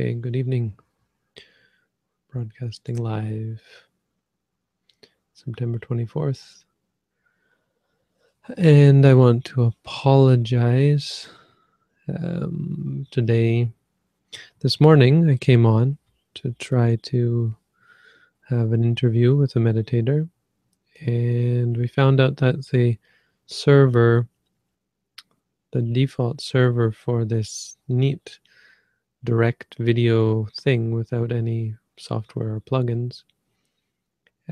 [0.00, 0.74] Okay, good evening.
[2.30, 3.60] Broadcasting live
[5.32, 6.62] September 24th.
[8.56, 11.28] And I want to apologize.
[12.08, 13.72] Um, today,
[14.60, 15.98] this morning, I came on
[16.34, 17.56] to try to
[18.50, 20.28] have an interview with a meditator.
[21.00, 22.98] And we found out that the
[23.46, 24.28] server,
[25.72, 28.38] the default server for this neat
[29.24, 33.24] direct video thing without any software or plugins.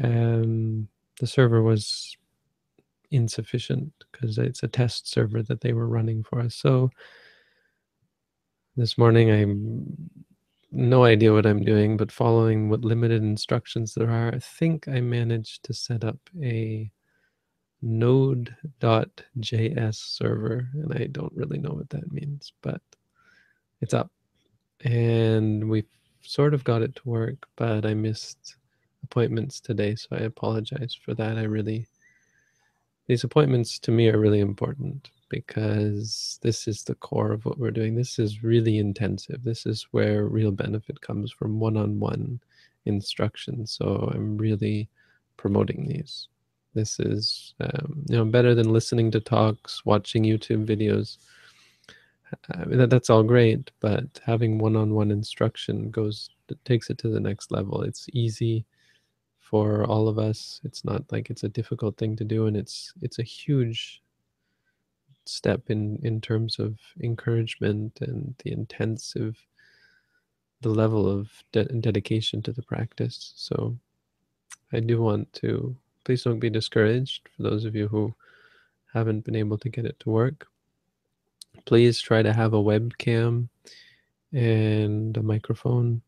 [0.02, 0.88] Um,
[1.20, 2.16] the server was
[3.10, 6.54] insufficient because it's a test server that they were running for us.
[6.54, 6.90] So
[8.76, 10.10] this morning I'm
[10.72, 15.00] no idea what I'm doing, but following what limited instructions there are, I think I
[15.00, 16.90] managed to set up a
[17.80, 18.54] node.js
[19.94, 22.82] server, and I don't really know what that means, but
[23.80, 24.10] it's up
[24.84, 25.84] and we
[26.22, 28.56] sort of got it to work, but I missed
[29.02, 31.38] appointments today, so I apologize for that.
[31.38, 31.86] I really,
[33.06, 37.70] these appointments to me are really important because this is the core of what we're
[37.70, 37.94] doing.
[37.94, 39.42] This is really intensive.
[39.42, 42.40] This is where real benefit comes from one on one
[42.84, 43.66] instruction.
[43.66, 44.88] So I'm really
[45.36, 46.28] promoting these.
[46.74, 51.18] This is, um, you know, better than listening to talks, watching YouTube videos
[52.54, 56.30] I mean, that, that's all great, but having one-on-one instruction goes
[56.64, 57.82] takes it to the next level.
[57.82, 58.64] It's easy
[59.38, 60.60] for all of us.
[60.64, 64.02] It's not like it's a difficult thing to do, and it's it's a huge
[65.24, 69.36] step in in terms of encouragement and the intensive
[70.62, 73.32] the level of de dedication to the practice.
[73.36, 73.76] So
[74.72, 78.14] I do want to please don't be discouraged for those of you who
[78.92, 80.46] haven't been able to get it to work
[81.66, 83.48] please try to have a webcam
[84.32, 86.00] and a microphone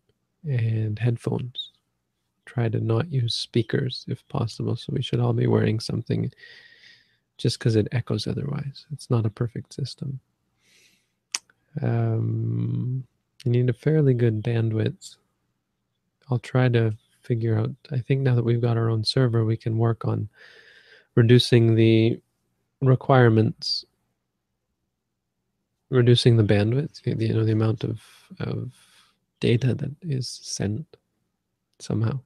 [0.45, 1.73] and headphones.
[2.47, 4.77] Try to not use speakers if possible.
[4.77, 6.33] So we should all be wearing something
[7.37, 8.87] just because it echoes otherwise.
[8.93, 10.21] It's not a perfect system.
[11.83, 13.05] Um,
[13.45, 15.17] you need a fairly good bandwidth.
[16.31, 17.71] I'll try to figure out.
[17.93, 20.29] I think now that we've got our own server, we can work on
[21.15, 22.21] reducing the
[22.81, 23.85] requirements
[25.91, 28.01] reducing the bandwidth, you know, the amount of,
[28.41, 28.73] of
[29.41, 30.87] data that is sent
[31.79, 32.21] somehow.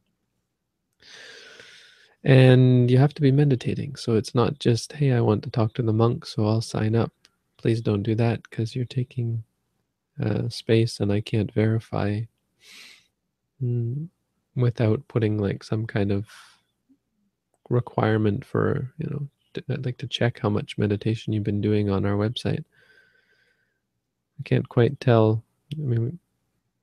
[2.25, 3.97] And you have to be meditating.
[3.97, 6.95] So it's not just, hey, I want to talk to the monk, so I'll sign
[6.95, 7.13] up.
[7.57, 9.43] Please don't do that because you're taking
[10.23, 12.23] uh, space and I can't verify
[13.63, 14.09] mm,
[14.55, 16.27] without putting like some kind of
[17.71, 19.29] requirement for, you know,
[19.69, 22.65] I'd like to check how much meditation you've been doing on our website.
[24.43, 25.45] I can't quite tell.
[25.73, 26.19] I mean,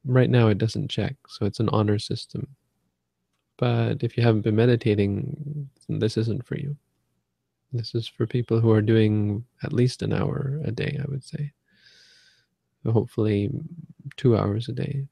[0.06, 2.48] right now it doesn't check, so it's an honor system.
[3.58, 6.78] But if you haven't been meditating, this isn't for you.
[7.74, 11.26] This is for people who are doing at least an hour a day, I would
[11.26, 11.52] say.
[12.86, 13.52] Hopefully,
[14.16, 15.06] two hours a day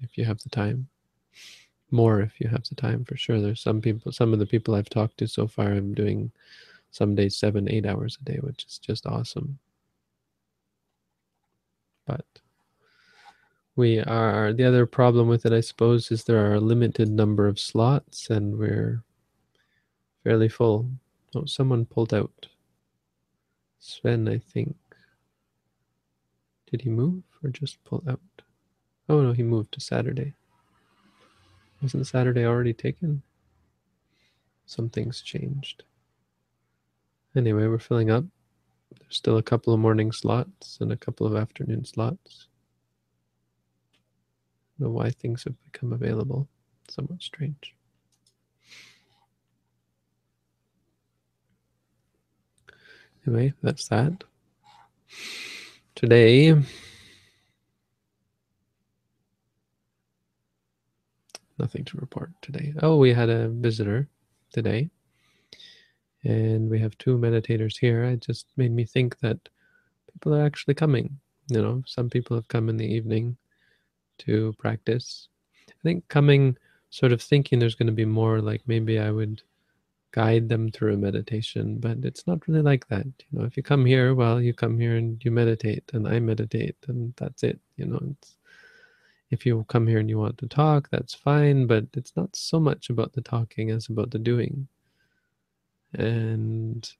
[0.00, 0.88] if you have the time.
[1.92, 3.40] More if you have the time, for sure.
[3.40, 6.32] There's some people, some of the people I've talked to so far, I'm doing
[6.90, 9.60] some days seven, eight hours a day, which is just awesome
[12.06, 12.26] but
[13.76, 17.46] we are the other problem with it i suppose is there are a limited number
[17.46, 19.02] of slots and we're
[20.24, 20.90] fairly full.
[21.34, 22.46] Oh someone pulled out.
[23.80, 24.76] Sven i think.
[26.70, 28.20] Did he move or just pull out?
[29.08, 30.34] Oh no he moved to saturday.
[31.80, 33.22] Wasn't saturday already taken?
[34.66, 35.82] Something's changed.
[37.34, 38.24] Anyway we're filling up
[39.00, 42.48] there's still a couple of morning slots and a couple of afternoon slots.
[44.78, 46.48] I don't know why things have become available.
[46.88, 47.74] Somewhat strange.
[53.26, 54.24] Anyway, that's that.
[55.94, 56.56] Today,
[61.58, 62.74] nothing to report today.
[62.82, 64.08] Oh, we had a visitor
[64.52, 64.90] today
[66.24, 69.38] and we have two meditators here, it just made me think that
[70.12, 71.18] people are actually coming.
[71.48, 73.36] You know, some people have come in the evening
[74.18, 75.28] to practice.
[75.68, 76.56] I think coming
[76.90, 79.42] sort of thinking there's going to be more like maybe I would
[80.12, 83.06] guide them through a meditation, but it's not really like that.
[83.06, 86.20] You know, if you come here, well, you come here and you meditate, and I
[86.20, 87.58] meditate, and that's it.
[87.76, 88.36] You know, it's,
[89.30, 92.60] if you come here and you want to talk, that's fine, but it's not so
[92.60, 94.68] much about the talking as about the doing
[95.94, 96.90] and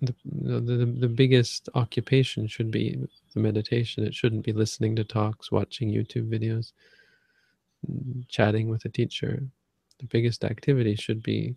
[0.00, 2.98] the, the, the biggest occupation should be
[3.34, 4.04] the meditation.
[4.04, 6.72] It shouldn't be listening to talks, watching YouTube videos,
[8.28, 9.42] chatting with a teacher.
[10.00, 11.54] The biggest activity should be,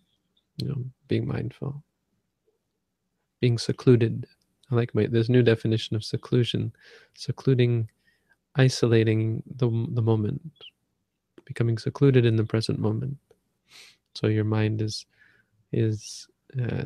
[0.57, 1.83] you know, being mindful,
[3.42, 4.27] being secluded.
[4.71, 6.71] I like my this new definition of seclusion,
[7.15, 7.89] secluding,
[8.56, 10.42] isolating the the moment,
[11.45, 13.18] becoming secluded in the present moment.
[14.15, 15.06] So your mind is
[15.71, 16.27] is
[16.59, 16.85] uh,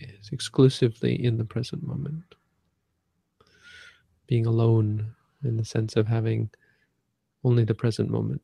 [0.00, 2.34] is exclusively in the present moment.
[4.26, 5.14] Being alone
[5.44, 6.50] in the sense of having
[7.44, 8.42] only the present moment,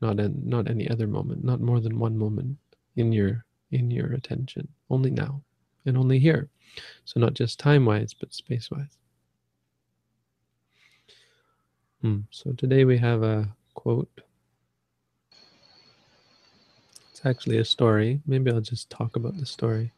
[0.00, 2.58] not an, not any other moment, not more than one moment
[2.96, 5.42] in your in your attention, only now
[5.86, 6.48] and only here.
[7.04, 8.98] So not just time wise, but space wise.
[12.00, 12.20] Hmm.
[12.30, 14.20] So today we have a quote.
[16.92, 18.20] It's actually a story.
[18.26, 19.92] Maybe I'll just talk about the story.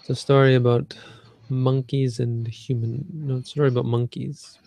[0.00, 0.96] It's a story about
[1.48, 3.04] monkeys and human.
[3.12, 4.58] No, it's a story about monkeys.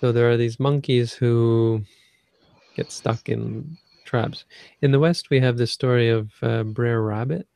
[0.00, 1.82] So there are these monkeys who
[2.76, 4.44] get stuck in traps.
[4.82, 7.48] In the West, we have the story of uh, Brer Rabbit.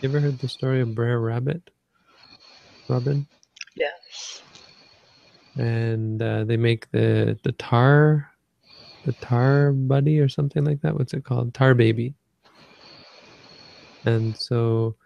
[0.00, 1.70] You ever heard the story of Brer Rabbit,
[2.88, 3.26] Robin?
[3.76, 4.42] Yes.
[5.56, 8.31] And uh, they make the the tar,
[9.04, 10.94] the tar buddy or something like that.
[10.94, 11.54] What's it called?
[11.54, 12.14] Tar baby
[14.04, 14.96] and so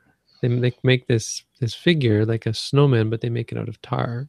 [0.40, 3.80] they, they make this this figure like a snowman but they make it out of
[3.82, 4.28] tar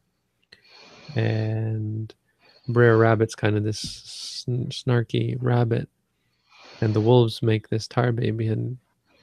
[1.16, 2.14] and
[2.68, 5.88] Brer Rabbit's kind of this snarky rabbit
[6.80, 8.78] and the wolves make this tar baby and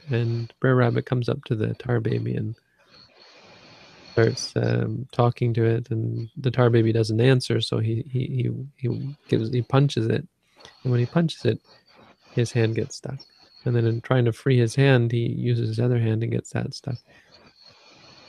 [0.09, 2.55] and Brer Rabbit comes up to the tar baby and
[4.11, 8.89] starts um, talking to it and the tar baby doesn't answer so he he he,
[8.89, 10.27] he gives he punches it
[10.83, 11.59] and when he punches it
[12.31, 13.19] his hand gets stuck
[13.65, 16.51] and then in trying to free his hand, he uses his other hand and gets
[16.51, 16.97] that stuck.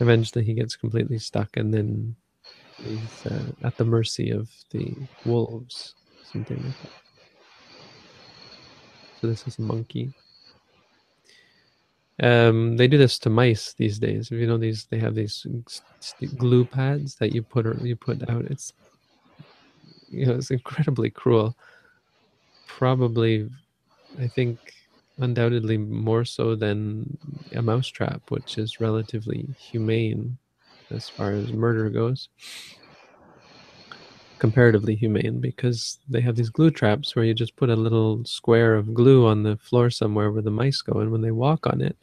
[0.00, 2.16] Eventually, he gets completely stuck, and then
[2.82, 4.94] he's uh, at the mercy of the
[5.26, 5.94] wolves,
[6.32, 6.90] something like that.
[9.20, 10.10] So this is a monkey.
[12.22, 14.30] Um, they do this to mice these days.
[14.30, 15.46] You know these they have these
[16.38, 18.46] glue pads that you put or you put out.
[18.46, 18.72] It's
[20.08, 21.56] you know it's incredibly cruel.
[22.66, 23.48] Probably,
[24.18, 24.60] I think
[25.18, 27.18] undoubtedly more so than
[27.54, 30.38] a mousetrap, which is relatively humane
[30.90, 32.28] as far as murder goes.
[34.38, 38.74] Comparatively humane because they have these glue traps where you just put a little square
[38.74, 41.80] of glue on the floor somewhere where the mice go, and when they walk on
[41.80, 41.96] it,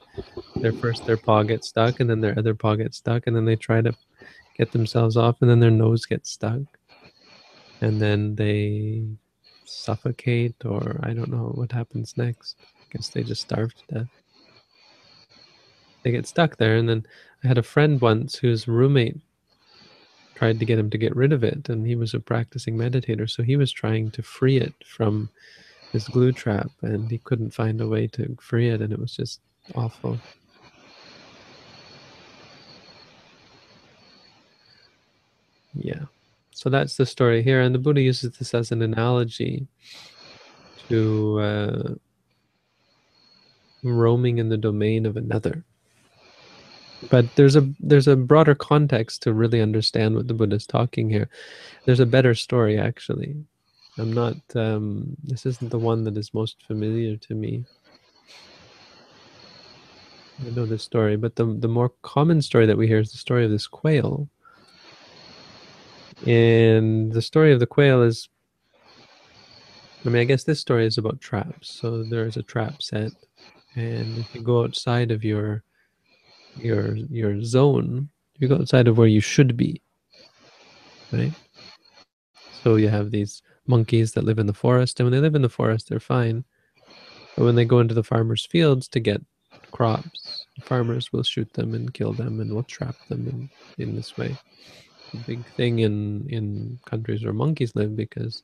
[0.61, 3.45] their first their paw gets stuck, and then their other paw gets stuck, and then
[3.45, 3.95] they try to
[4.57, 6.61] get themselves off, and then their nose gets stuck,
[7.81, 9.05] and then they
[9.65, 14.07] suffocate, or I don't know what happens next I guess they just starve to death.
[16.03, 17.05] They get stuck there, and then
[17.43, 19.17] I had a friend once whose roommate
[20.35, 23.29] tried to get him to get rid of it, and he was a practicing meditator,
[23.29, 25.29] so he was trying to free it from
[25.91, 29.15] his glue trap, and he couldn't find a way to free it, and it was
[29.15, 29.39] just
[29.75, 30.19] awful.
[35.73, 36.05] Yeah.
[36.53, 39.67] So that's the story here, and the Buddha uses this as an analogy
[40.89, 41.93] to uh,
[43.83, 45.63] roaming in the domain of another.
[47.09, 51.09] But there's a there's a broader context to really understand what the Buddha is talking
[51.09, 51.29] here.
[51.85, 53.35] There's a better story actually.
[53.97, 54.37] I'm not.
[54.55, 57.65] Um, this isn't the one that is most familiar to me.
[60.45, 63.17] I know this story, but the the more common story that we hear is the
[63.17, 64.29] story of this quail.
[66.25, 68.29] And the story of the quail is
[70.05, 71.69] I mean, I guess this story is about traps.
[71.71, 73.11] So there is a trap set
[73.75, 75.63] and if you go outside of your
[76.57, 79.81] your your zone you go outside of where you should be
[81.11, 81.33] right?
[82.63, 85.41] So you have these monkeys that live in the forest and when they live in
[85.41, 86.43] the forest they're fine.
[87.35, 89.21] But when they go into the farmers fields to get
[89.71, 94.17] crops farmers will shoot them and kill them and will trap them in, in this
[94.17, 94.37] way
[95.27, 98.43] big thing in in countries where monkeys live because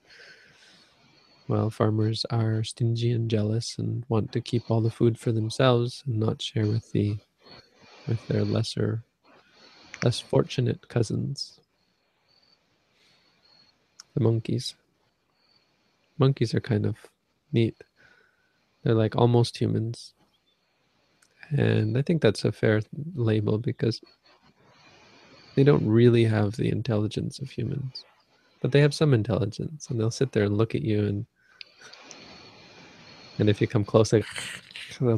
[1.49, 6.03] well, farmers are stingy and jealous and want to keep all the food for themselves
[6.05, 7.17] and not share with the
[8.07, 9.03] with their lesser
[10.03, 11.59] less fortunate cousins.
[14.13, 14.75] The monkeys.
[16.19, 16.97] Monkeys are kind of
[17.51, 17.75] neat.
[18.83, 20.13] They're like almost humans.
[21.49, 22.81] And I think that's a fair
[23.15, 24.01] label because
[25.59, 28.05] they don't really have the intelligence of humans.
[28.61, 31.25] But they have some intelligence and they'll sit there and look at you and
[33.39, 34.23] and if you come close, they'll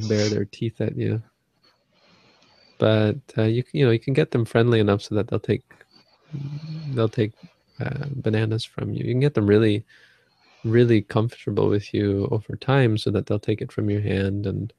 [0.09, 1.21] bare their teeth at you.
[2.79, 5.61] But uh, you you know you can get them friendly enough so that they'll take
[6.95, 7.33] they'll take
[7.79, 9.05] uh, bananas from you.
[9.05, 9.85] You can get them really
[10.65, 14.73] really comfortable with you over time so that they'll take it from your hand and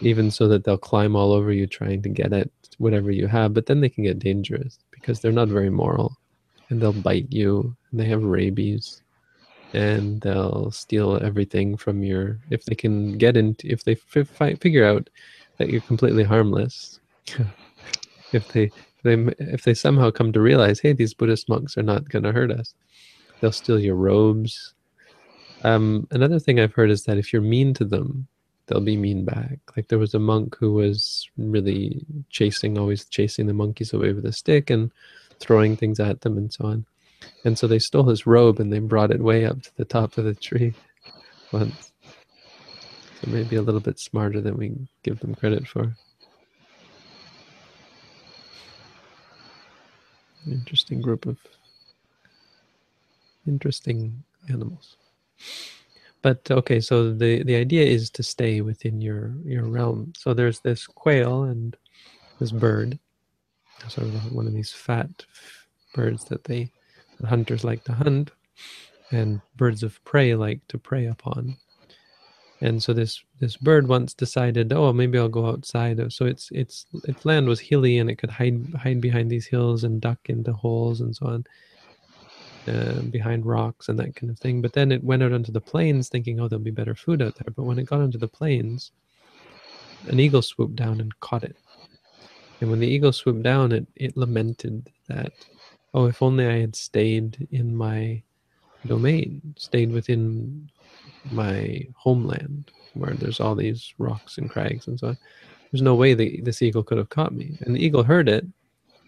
[0.00, 3.52] even so that they'll climb all over you trying to get at whatever you have
[3.54, 6.16] but then they can get dangerous because they're not very moral.
[6.68, 9.02] And they'll bite you and they have rabies
[9.72, 14.86] and they'll steal everything from your if they can get into if they f- figure
[14.86, 15.10] out
[15.58, 17.00] that you're completely harmless
[18.32, 21.82] if they if they if they somehow come to realize hey these buddhist monks are
[21.82, 22.74] not going to hurt us
[23.40, 24.74] they'll steal your robes.
[25.62, 28.28] Um, another thing I've heard is that if you're mean to them,
[28.70, 29.58] they'll be mean back.
[29.76, 34.24] Like there was a monk who was really chasing, always chasing the monkeys away with
[34.24, 34.92] a stick and
[35.40, 36.86] throwing things at them and so on.
[37.44, 40.16] And so they stole his robe and they brought it way up to the top
[40.16, 40.72] of the tree
[41.52, 41.92] once.
[43.20, 44.72] So maybe a little bit smarter than we
[45.02, 45.96] give them credit for.
[50.46, 51.36] Interesting group of
[53.46, 54.96] interesting animals.
[56.22, 60.12] But okay, so the the idea is to stay within your your realm.
[60.16, 61.76] So there's this quail and
[62.38, 62.98] this bird,
[63.88, 65.24] sort of one of these fat
[65.94, 66.70] birds that they
[67.20, 68.32] the hunters like to hunt,
[69.10, 71.56] and birds of prey like to prey upon.
[72.60, 75.98] And so this this bird once decided, oh, maybe I'll go outside.
[75.98, 79.46] Uh, so its its its land was hilly and it could hide hide behind these
[79.46, 81.44] hills and duck into holes and so on
[82.70, 84.62] uh, behind rocks and that kind of thing.
[84.62, 87.34] But then it went out onto the plains thinking, oh, there'll be better food out
[87.34, 87.52] there.
[87.54, 88.92] But when it got onto the plains,
[90.08, 91.56] an eagle swooped down and caught it.
[92.60, 95.32] And when the eagle swooped down, it, it lamented that,
[95.94, 98.22] oh, if only I had stayed in my
[98.86, 100.70] domain, stayed within
[101.30, 105.18] my homeland where there's all these rocks and crags and so on.
[105.70, 107.56] There's no way the, this eagle could have caught me.
[107.60, 108.44] And the eagle heard it.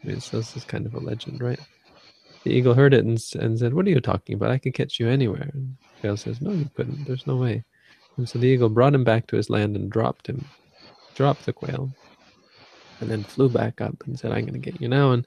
[0.03, 1.61] I mean, so this is kind of a legend, right?
[2.45, 4.51] The eagle heard it and, and said, What are you talking about?
[4.51, 5.51] I could catch you anywhere.
[5.53, 7.05] And Quail says, No, you couldn't.
[7.07, 7.65] There's no way.
[8.17, 10.45] And so the eagle brought him back to his land and dropped him,
[11.15, 11.93] dropped the quail,
[13.01, 15.13] and then flew back up and said, I'm going to get you now.
[15.13, 15.27] And,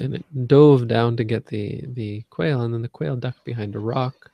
[0.00, 3.74] and it dove down to get the, the quail, and then the quail ducked behind
[3.74, 4.30] a rock,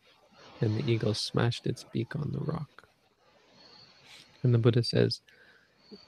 [0.61, 2.89] and the eagle smashed its beak on the rock.
[4.43, 5.21] And the Buddha says,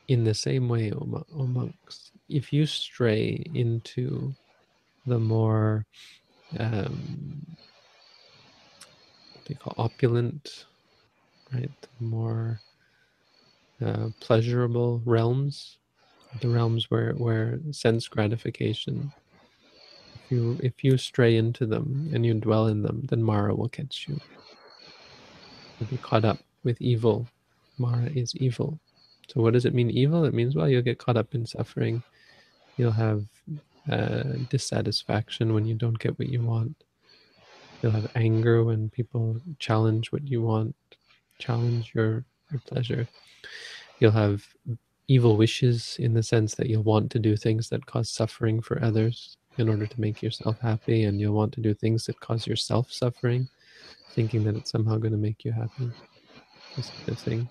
[0.07, 4.37] In the same way, o monks, if you stray into
[5.09, 5.87] the more
[6.59, 7.47] um,
[9.33, 10.67] what do you call opulent,
[11.53, 11.71] right?
[11.81, 12.62] The more
[13.85, 15.79] uh, pleasurable realms,
[16.41, 19.12] the realms where where sense gratification.
[20.15, 23.69] If you if you stray into them and you dwell in them, then Mara will
[23.69, 24.21] catch you.
[25.79, 27.31] You'll be caught up with evil.
[27.79, 28.81] Mara is evil.
[29.29, 30.25] So what does it mean evil?
[30.25, 32.03] It means well you'll get caught up in suffering.
[32.77, 33.25] You'll have
[33.90, 36.85] uh, dissatisfaction when you don't get what you want.
[37.83, 40.75] You'll have anger when people challenge what you want,
[41.38, 43.07] challenge your, your pleasure.
[44.00, 44.45] You'll have
[45.07, 48.83] evil wishes in the sense that you'll want to do things that cause suffering for
[48.83, 52.47] others in order to make yourself happy, and you'll want to do things that cause
[52.47, 53.49] yourself suffering,
[54.14, 55.90] thinking that it's somehow going to make you happy.
[56.76, 57.49] This kind of thing.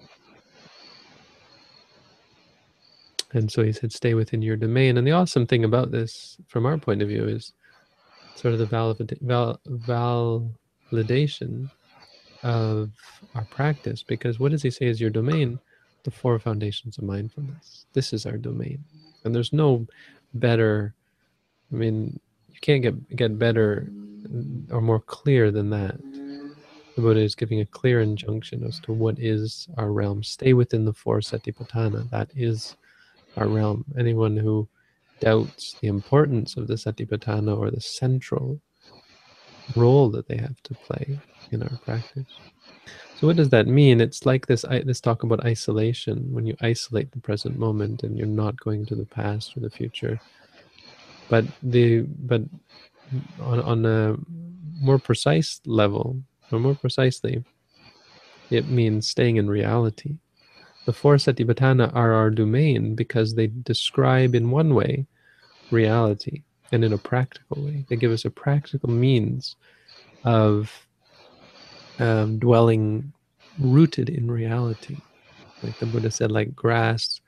[3.33, 4.97] And so he said, stay within your domain.
[4.97, 7.53] And the awesome thing about this, from our point of view, is
[8.35, 9.59] sort of the valid, val,
[10.91, 11.69] validation
[12.43, 12.91] of
[13.35, 14.01] our practice.
[14.03, 15.59] Because what does he say is your domain?
[16.03, 17.85] The four foundations of mindfulness.
[17.91, 18.83] This is our domain.
[19.25, 19.85] And there's no
[20.35, 20.93] better,
[21.73, 22.17] I mean,
[22.49, 23.89] you can't get, get better
[24.71, 25.97] or more clear than that.
[26.95, 30.23] The Buddha is giving a clear injunction as to what is our realm.
[30.23, 32.09] Stay within the four satipatthana.
[32.09, 32.77] That is
[33.37, 33.85] our realm.
[33.97, 34.67] Anyone who
[35.19, 38.59] doubts the importance of the satipatthana or the central
[39.75, 41.19] role that they have to play
[41.51, 42.25] in our practice.
[43.19, 43.99] So what does that mean?
[43.99, 48.27] It's like this this talk about isolation when you isolate the present moment and you're
[48.27, 50.19] not going to the past or the future.
[51.29, 52.43] But the but
[53.41, 54.17] on on a
[54.79, 57.43] more precise level, or more precisely,
[58.51, 60.17] it means staying in reality.
[60.87, 65.05] The four Satipatthana are our domain because they describe in one way
[65.69, 67.83] reality and in a practical way.
[67.89, 69.57] They give us a practical means
[70.23, 70.71] of
[71.99, 73.11] um, dwelling
[73.59, 74.95] rooted in reality.
[75.61, 77.19] Like the Buddha said, like grass,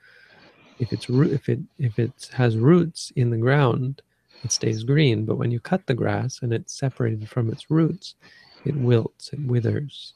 [0.78, 4.00] if it's if it if it has roots in the ground,
[4.42, 5.26] it stays green.
[5.26, 8.14] But when you cut the grass and it's separated from its roots,
[8.64, 10.14] it wilts, it withers.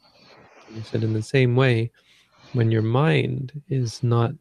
[0.74, 1.90] He said in the same way,
[2.54, 4.34] when your mind is not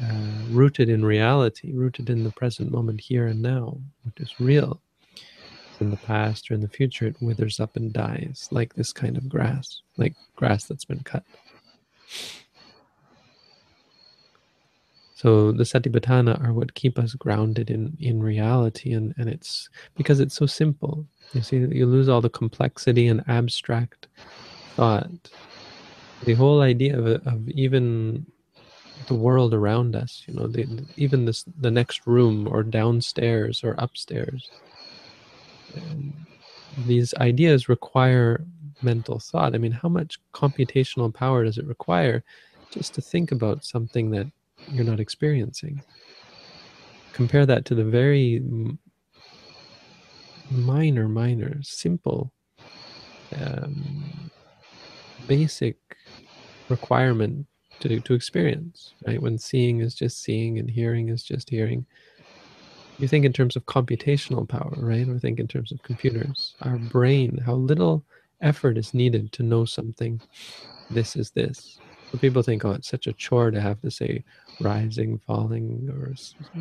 [0.00, 4.80] uh, rooted in reality, rooted in the present moment here and now, which is real.
[5.80, 9.16] In the past or in the future, it withers up and dies like this kind
[9.16, 11.24] of grass, like grass that's been cut.
[15.16, 20.20] So the satipatthana are what keep us grounded in, in reality, and, and it's because
[20.20, 21.06] it's so simple.
[21.32, 24.08] You see, you lose all the complexity and abstract
[24.76, 25.08] thought.
[26.22, 28.24] The whole idea of, of even
[29.08, 33.74] the world around us, you know, the, even this the next room or downstairs or
[33.78, 34.50] upstairs.
[36.86, 38.44] These ideas require
[38.82, 39.54] mental thought.
[39.54, 42.24] I mean, how much computational power does it require
[42.70, 44.26] just to think about something that
[44.72, 45.82] you're not experiencing?
[47.12, 48.42] Compare that to the very
[50.50, 52.32] minor, minor, simple,
[53.36, 54.23] um,
[55.26, 55.76] basic
[56.68, 57.46] requirement
[57.80, 59.20] to, to experience, right?
[59.20, 61.86] When seeing is just seeing and hearing is just hearing.
[62.98, 65.08] You think in terms of computational power, right?
[65.08, 66.54] Or think in terms of computers.
[66.62, 68.04] Our brain, how little
[68.40, 70.20] effort is needed to know something.
[70.90, 71.78] This is this.
[72.12, 74.22] So people think, oh, it's such a chore to have to say
[74.60, 76.14] rising, falling, or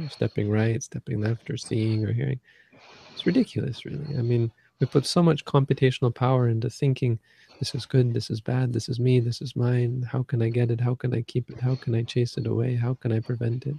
[0.09, 2.39] stepping right, stepping left, or seeing or hearing.
[3.13, 4.17] It's ridiculous, really.
[4.17, 7.19] I mean, we put so much computational power into thinking
[7.63, 10.05] this is good, this is bad, this is me, this is mine.
[10.11, 10.81] How can I get it?
[10.81, 11.61] How can I keep it?
[11.61, 12.75] How can I chase it away?
[12.75, 13.77] How can I prevent it?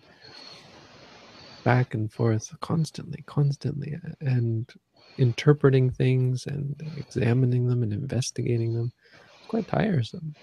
[1.64, 4.73] Back and forth constantly, constantly, and
[5.19, 8.91] interpreting things and examining them and investigating them.
[9.38, 10.35] It's quite tiresome.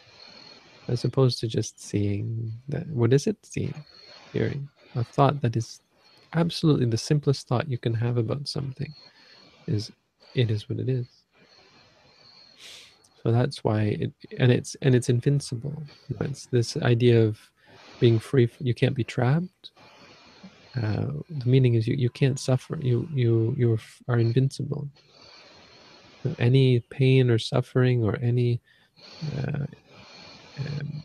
[0.88, 3.38] As opposed to just seeing that what is it?
[3.44, 3.74] Seeing,
[4.34, 4.70] hearing.
[4.94, 5.82] A thought that is
[6.34, 8.94] absolutely the simplest thought you can have about something
[9.66, 9.92] is
[10.36, 11.21] it is what it is.
[13.22, 15.84] So that's why it and it's and it's invincible.
[16.22, 17.40] It's this idea of
[18.00, 18.50] being free.
[18.60, 19.72] You can't be trapped.
[20.76, 22.78] Uh, the meaning is you, you can't suffer.
[22.82, 24.88] You you you are invincible.
[26.40, 28.60] Any pain or suffering or any
[29.38, 29.66] uh,
[30.60, 31.04] um,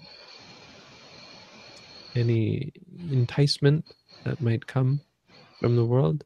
[2.15, 2.73] any
[3.11, 3.85] enticement
[4.25, 5.01] that might come
[5.61, 6.25] from the world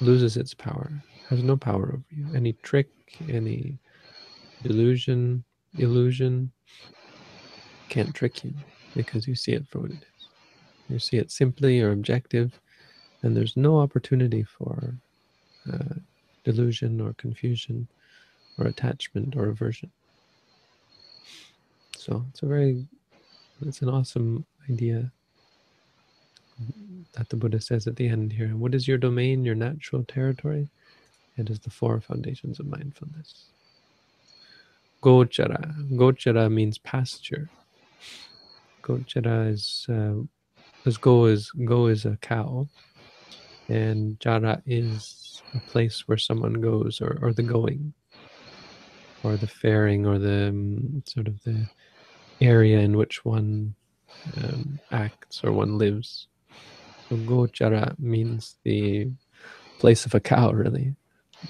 [0.00, 1.02] loses its power.
[1.28, 2.26] Has no power over you.
[2.34, 2.88] Any trick,
[3.28, 3.78] any
[4.62, 5.44] delusion,
[5.78, 6.50] illusion
[7.88, 8.52] can't trick you
[8.94, 10.26] because you see it for what it is.
[10.88, 12.58] You see it simply or objective,
[13.22, 14.94] and there's no opportunity for
[15.72, 15.94] uh,
[16.44, 17.86] delusion or confusion
[18.58, 19.90] or attachment or aversion.
[21.96, 22.86] So it's a very,
[23.66, 25.12] it's an awesome idea
[27.12, 28.48] that the Buddha says at the end here.
[28.48, 30.68] What is your domain, your natural territory?
[31.36, 33.46] It is the four foundations of mindfulness.
[35.02, 35.74] Gochara.
[35.92, 37.48] Gochara means pasture.
[38.82, 40.22] Gochara is uh,
[40.84, 42.68] as go is go is a cow,
[43.68, 47.94] and jara is a place where someone goes, or or the going,
[49.22, 51.66] or the faring, or the um, sort of the
[52.42, 53.74] area in which one
[54.36, 56.26] um, acts or one lives.
[57.08, 59.10] So gochara means the
[59.78, 60.94] place of a cow, really.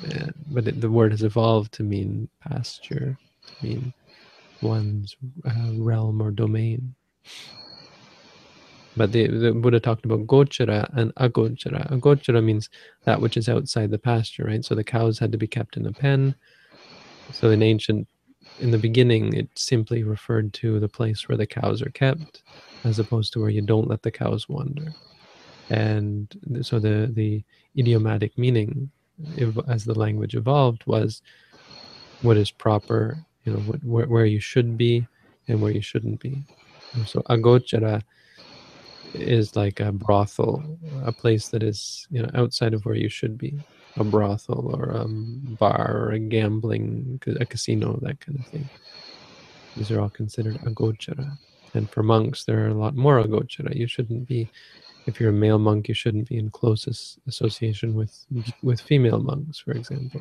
[0.05, 3.19] Uh, but it, the word has evolved to mean pasture
[3.63, 3.93] mean
[4.63, 6.95] one's uh, realm or domain.
[8.97, 11.91] But the, the Buddha talked about gochara and agochara.
[11.91, 12.69] Agochara means
[13.05, 14.65] that which is outside the pasture, right?
[14.65, 16.35] So the cows had to be kept in a pen.
[17.33, 18.09] So in ancient,
[18.59, 22.43] in the beginning, it simply referred to the place where the cows are kept,
[22.85, 24.93] as opposed to where you don't let the cows wander.
[25.71, 27.45] And so the the
[27.79, 28.91] idiomatic meaning,
[29.69, 31.23] as the language evolved, was
[32.23, 35.07] what is proper you know what, where, where you should be
[35.49, 36.43] and where you shouldn't be.
[37.07, 38.03] So agochara
[39.15, 40.63] is like a brothel
[41.05, 43.59] a place that is you know outside of where you should be
[43.97, 48.69] a brothel or a bar or a gambling a casino that kind of thing.
[49.77, 51.39] These are all considered agochara.
[51.75, 53.75] And for monks there are a lot more agochara.
[53.75, 54.49] You shouldn't be
[55.07, 58.27] if you're a male monk you shouldn't be in closest association with
[58.63, 60.21] with female monks for example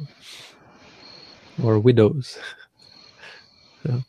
[1.63, 2.37] or widows
[3.85, 4.03] So,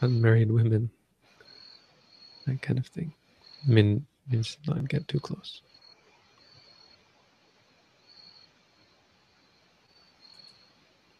[0.00, 0.90] unmarried women,
[2.46, 3.12] that kind of thing.
[3.66, 5.62] I mean, just not get too close.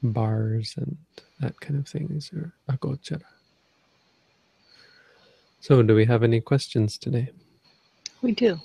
[0.03, 0.97] Bars and
[1.41, 2.09] that kind of thing.
[2.09, 3.23] These are agochara.
[5.61, 7.31] So, do we have any questions today?
[8.21, 8.61] We do.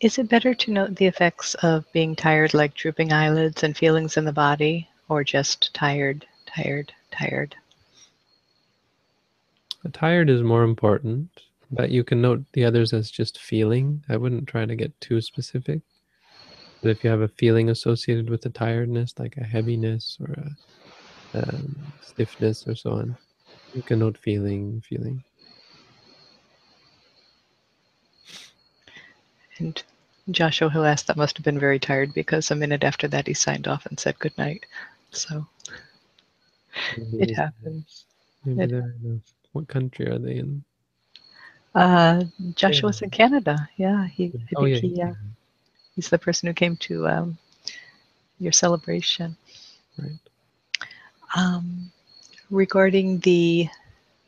[0.00, 4.18] Is it better to note the effects of being tired, like drooping eyelids and feelings
[4.18, 7.56] in the body, or just tired, tired, tired?
[9.92, 11.30] Tired is more important,
[11.70, 14.02] but you can note the others as just feeling.
[14.08, 15.80] I wouldn't try to get too specific.
[16.82, 21.38] But if you have a feeling associated with the tiredness, like a heaviness or a
[21.38, 23.16] um, stiffness or so on,
[23.72, 25.24] you can note feeling, feeling.
[29.58, 29.82] And
[30.30, 33.34] Joshua, who asked, that must have been very tired because a minute after that he
[33.34, 34.66] signed off and said good night.
[35.12, 35.46] So
[36.96, 38.04] Maybe, it happens.
[38.44, 40.64] maybe It- they're in a- what country are they in?
[41.74, 43.68] Uh, Joshua's in Canada.
[43.76, 44.32] Yeah, he.
[44.56, 45.14] Oh yeah, he, uh,
[45.94, 47.38] he's the person who came to um,
[48.38, 49.36] your celebration.
[49.98, 50.18] right.
[51.36, 51.90] Um,
[52.50, 53.68] regarding the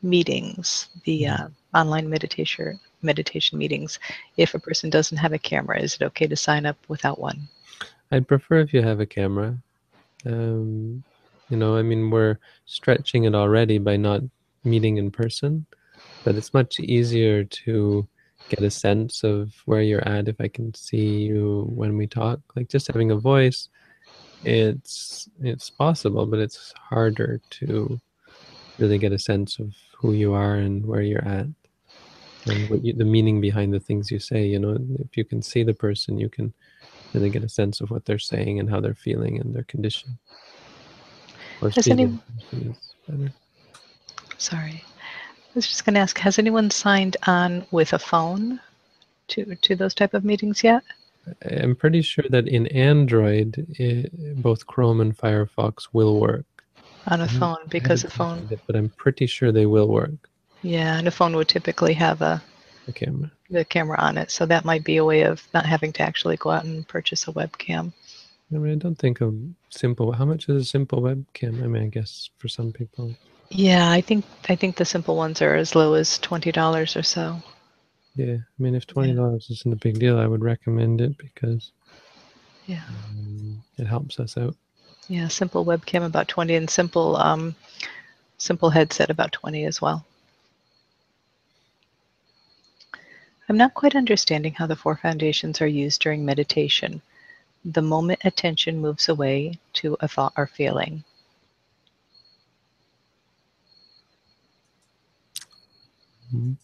[0.01, 1.39] meetings, the Mhm.
[1.39, 3.99] uh, online meditation meditation meetings,
[4.37, 7.47] if a person doesn't have a camera, is it okay to sign up without one?
[8.11, 9.57] I'd prefer if you have a camera.
[10.25, 11.03] Um,
[11.49, 14.21] you know, I mean, we're stretching it already by not
[14.63, 15.65] meeting in person,
[16.23, 18.07] but it's much easier to
[18.49, 22.39] get a sense of where you're at if I can see you when we talk.
[22.55, 23.69] Like just having a voice,
[24.43, 27.99] it's it's possible, but it's harder to
[28.77, 31.47] really get a sense of who you are and where you're at
[32.49, 34.45] and what you, the meaning behind the things you say.
[34.45, 36.53] You know, if you can see the person, you can
[37.13, 40.17] really get a sense of what they're saying and how they're feeling and their condition.
[41.61, 43.33] Or Has seeing any- the person is better.
[44.37, 48.59] Sorry, I was just going to ask: Has anyone signed on with a phone
[49.29, 50.83] to to those type of meetings yet?
[51.51, 56.45] I'm pretty sure that in Android, i both Chrome and Firefox will work.
[57.07, 60.29] On a phone, because a phone, it, but I'm pretty sure they will work.
[60.61, 62.41] Yeah, and a phone would typically have a
[62.85, 63.31] The camera.
[63.49, 66.37] the camera on it, so that might be a way of not having to actually
[66.37, 67.93] go out and purchase a webcam.
[68.53, 69.31] I mean, I don't think a
[69.69, 70.11] simple.
[70.11, 71.63] How much is a simple webcam?
[71.63, 73.17] I mean, I guess for some people,
[73.51, 77.03] Yeah, I think I think the simple ones are as low as twenty dollars or
[77.03, 77.43] so.
[78.15, 78.35] yeah.
[78.37, 81.71] I mean, if twenty dollars isn't a big deal, I would recommend it because
[82.65, 84.55] Yeah, um, it helps us out.
[85.07, 87.55] yeah, simple webcam about twenty, and simple um,
[88.37, 90.05] simple headset about twenty as well.
[93.49, 97.01] I'm not quite understanding how the four foundations are used during meditation.
[97.65, 101.03] The moment attention moves away to a thought or feeling.
[106.33, 106.57] Mhm.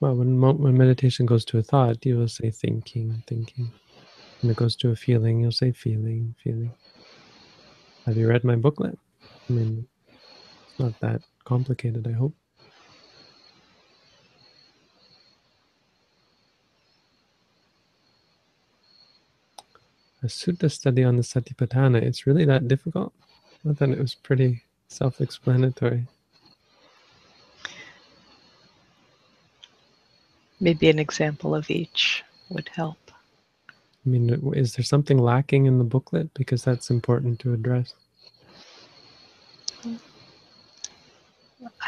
[0.00, 3.72] Well, when when meditation goes to a thought, you will say thinking, thinking.
[4.40, 6.72] When it goes to a feeling, you'll say feeling, feeling.
[8.06, 8.98] Have you read my booklet?
[9.48, 9.88] I mean,
[10.64, 12.06] it's not that complicated.
[12.08, 12.34] I hope.
[20.22, 22.00] A sutta study on the Satipatthana.
[22.00, 23.12] It's really that difficult.
[23.68, 26.06] I thought it was pretty self-explanatory.
[30.60, 32.98] Maybe an example of each would help.
[33.68, 36.32] I mean, is there something lacking in the booklet?
[36.34, 37.94] Because that's important to address.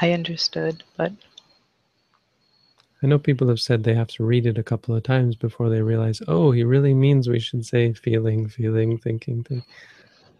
[0.00, 1.12] I understood, but
[3.04, 5.68] I know people have said they have to read it a couple of times before
[5.68, 9.62] they realize, oh, he really means we should say feeling, feeling, thinking, think.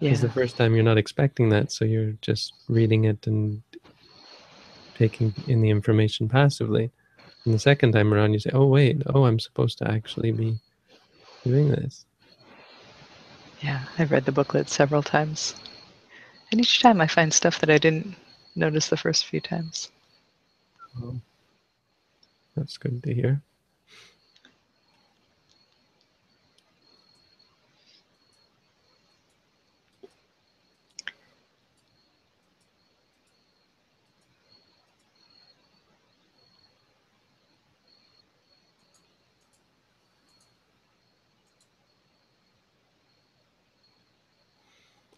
[0.01, 3.63] yeah, the first time you're not expecting that, so you're just reading it and
[4.95, 6.91] taking in the information passively.
[7.45, 10.59] And the second time around, you say, oh, wait, oh, I'm supposed to actually be
[11.45, 12.07] doing this.
[13.61, 15.55] yeah, I've read the booklet several times.
[16.51, 18.17] And each time I find stuff that I didn't
[18.57, 19.91] notice the first few times.
[21.03, 21.21] Oh.
[22.57, 23.43] That's good to hear.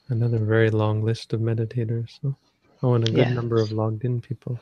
[0.08, 2.18] Another very long list of meditators.
[2.22, 2.36] So.
[2.82, 4.60] Oh, and a good number of logged in people.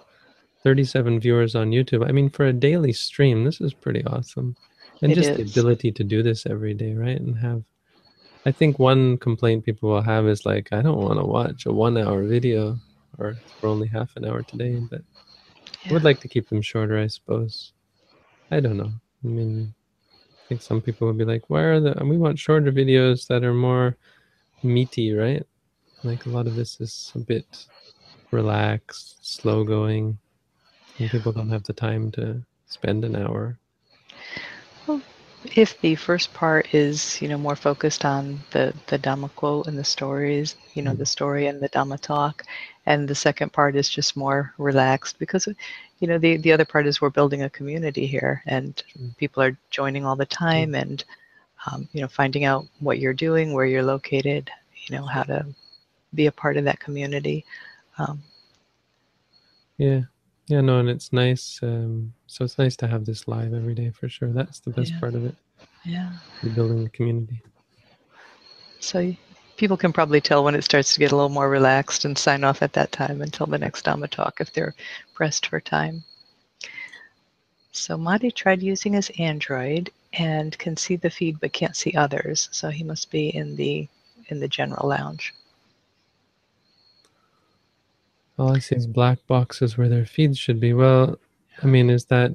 [0.64, 2.08] 37 viewers on YouTube.
[2.08, 4.56] I mean, for a daily stream, this is pretty awesome.
[5.02, 7.20] And It just the ability to do this every day, right?
[7.20, 7.62] And have,
[8.46, 11.72] I think one complaint people will have is like, I don't want to watch a
[11.72, 12.78] one hour video
[13.18, 15.02] or for only half an hour today, but
[15.88, 17.72] I would like to keep them shorter, I suppose.
[18.50, 18.92] I don't know.
[19.22, 19.74] I mean,
[20.12, 23.44] I think some people would be like, why are the, we want shorter videos that
[23.44, 23.96] are more
[24.62, 25.44] meaty, right?
[26.02, 27.66] Like a lot of this is a bit
[28.30, 30.18] relaxed, slow going,
[30.98, 33.58] and people don't have the time to spend an hour.
[34.86, 35.02] Well,
[35.54, 39.78] if the first part is you know more focused on the the Dhamma quote and
[39.78, 40.98] the stories, you know, Mm.
[40.98, 42.44] the story and the Dhamma talk,
[42.86, 45.46] and the second part is just more relaxed because
[46.00, 49.14] you know the the other part is we're building a community here and Sure.
[49.18, 51.04] people are joining all the time and
[51.66, 54.50] um, you know finding out what you're doing, where you're located,
[54.86, 55.44] you know, how to
[56.14, 57.44] be a part of that community.
[57.98, 58.22] Um,
[59.78, 60.04] Yeah.
[60.46, 61.58] Yeah, no, and it's nice.
[61.62, 64.30] Um, so it's nice to have this live every day for sure.
[64.30, 65.00] That's the best Yeah.
[65.00, 65.34] part of it.
[65.84, 66.12] yeah.
[66.42, 67.40] You're building a community.
[68.80, 69.14] So
[69.56, 72.44] people can probably tell when it starts to get a little more relaxed and sign
[72.44, 74.74] off at that time until the next Dhamma talk if they're
[75.14, 76.04] pressed for time.
[77.72, 82.48] So Madi tried using his Android and can see the feed but can't see others.
[82.52, 83.88] So he must be in the
[84.28, 85.34] in the general lounge.
[88.38, 90.72] All I see is black boxes where their feeds should be.
[90.72, 91.18] Well,
[91.62, 92.32] I mean, is that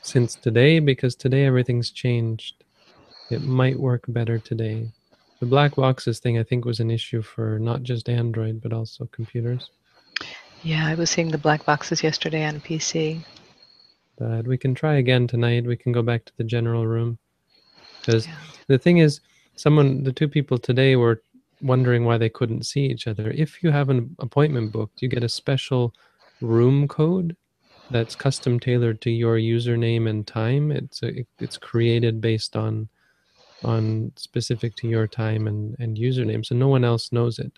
[0.00, 0.78] since today?
[0.78, 2.64] Because today everything's changed.
[3.30, 4.88] It might work better today.
[5.40, 9.06] The black boxes thing, I think, was an issue for not just Android, but also
[9.12, 9.70] computers.
[10.62, 13.24] Yeah, I was seeing the black boxes yesterday on PC.
[14.16, 15.64] But we can try again tonight.
[15.66, 17.18] We can go back to the general room.
[18.00, 18.36] Because Yeah.
[18.68, 19.20] the thing is,
[19.56, 21.22] someone, the two people today were
[21.62, 23.30] wondering why they couldn't see each other.
[23.30, 25.94] If you have an appointment booked, you get a special
[26.40, 27.36] room code
[27.90, 30.72] that's custom tailored to your username and time.
[30.72, 32.88] It's a, it's created based on
[33.64, 36.44] on specific to your time and, and username.
[36.44, 37.52] So no one else knows it.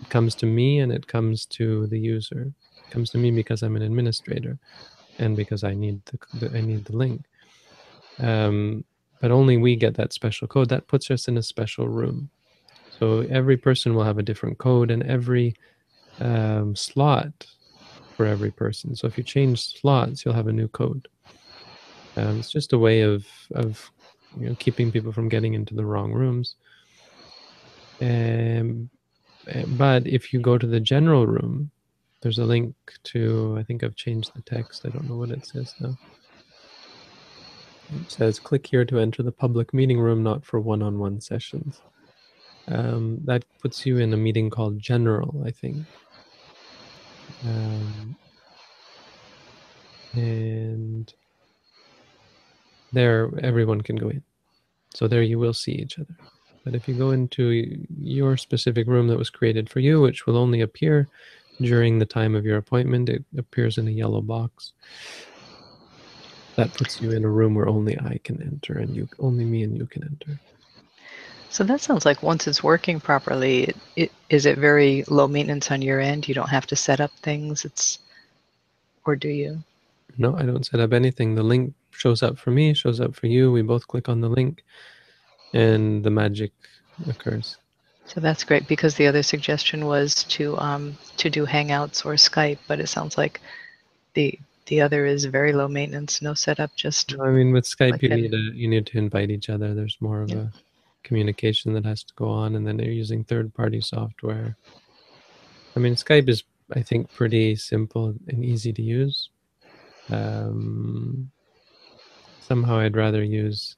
[0.00, 2.52] It comes to me and it comes to the user.
[2.78, 4.58] It comes to me because I'm an administrator
[5.18, 7.26] and because I need the, the I need the link.
[8.18, 8.84] Um,
[9.20, 10.68] but only we get that special code.
[10.70, 12.30] That puts us in a special room.
[13.02, 15.56] So every person will have a different code, and every
[16.20, 17.32] um, slot
[18.16, 18.94] for every person.
[18.94, 21.08] So if you change slots, you'll have a new code.
[22.16, 23.90] Um, it's just a way of of
[24.38, 26.54] you know keeping people from getting into the wrong rooms.
[28.00, 28.88] Um,
[29.48, 31.72] eh, but if you go to the general room,
[32.20, 33.56] there's a link to.
[33.58, 34.86] I think I've changed the text.
[34.86, 35.98] I don't know what it says now.
[38.00, 41.80] It says click here to enter the public meeting room, not for one-on-one sessions.
[42.68, 45.78] Um, that puts you in a meeting called general, I think.
[47.44, 48.16] Um,
[50.14, 51.12] and
[52.92, 54.22] there, everyone can go in.
[54.94, 56.16] So there you will see each other.
[56.64, 60.36] But if you go into your specific room that was created for you, which will
[60.36, 61.08] only appear
[61.60, 64.72] during the time of your appointment, it appears in a yellow box.
[66.56, 69.62] That puts you in a room where only I can enter, and you only me
[69.62, 70.38] and you can enter.
[71.52, 75.70] So that sounds like once it's working properly, it, it, is it very low maintenance
[75.70, 76.26] on your end?
[76.26, 77.66] You don't have to set up things.
[77.66, 77.98] It's,
[79.04, 79.62] or do you?
[80.16, 81.34] No, I don't set up anything.
[81.34, 83.52] The link shows up for me, shows up for you.
[83.52, 84.64] We both click on the link,
[85.52, 86.52] and the magic
[87.06, 87.58] occurs.
[88.06, 92.58] So that's great because the other suggestion was to um, to do Hangouts or Skype,
[92.66, 93.42] but it sounds like
[94.14, 98.02] the the other is very low maintenance, no setup, just I mean, with Skype, Like
[98.02, 98.16] you that.
[98.16, 99.74] need a, you need to invite each other.
[99.74, 100.36] There's more of Yeah.
[100.36, 100.52] a
[101.02, 104.56] communication that has to go on, and then they're using third-party software.
[105.76, 109.30] I mean, Skype is, I think, pretty simple and easy to use.
[110.10, 111.30] Um,
[112.40, 113.76] somehow, I'd rather use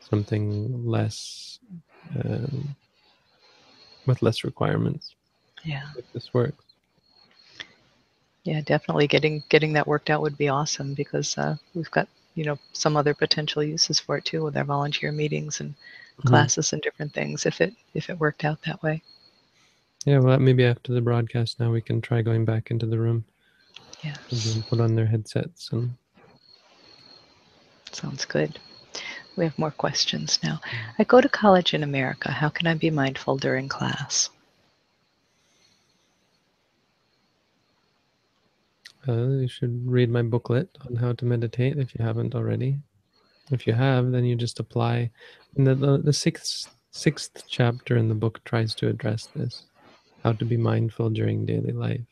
[0.00, 1.58] something less
[2.24, 2.74] um,
[4.06, 5.14] with less requirements.
[5.64, 6.64] yeah, If this works.
[8.44, 12.44] yeah, definitely getting getting that worked out would be awesome because uh, we've got you
[12.44, 15.74] know some other potential uses for it too with our volunteer meetings and
[16.18, 16.26] Mhm.
[16.26, 19.02] classes and different things if it if it worked out that way.
[20.04, 23.24] Yeah, well, maybe after the broadcast now we can try going back into the room.
[24.02, 24.16] Yeah,
[24.68, 25.90] put on their headsets and
[27.92, 28.58] sounds good.
[29.36, 30.60] We have more questions now.
[30.98, 32.32] I go to college in America.
[32.32, 34.28] How can I be mindful during class?
[39.08, 42.78] Uh, you should read my booklet on how to meditate if you haven't already.
[43.50, 45.10] If you have, then you just apply.
[45.56, 49.64] And the, the, the sixth sixth chapter in the book tries to address this,
[50.22, 52.02] how to be mindful during daily life.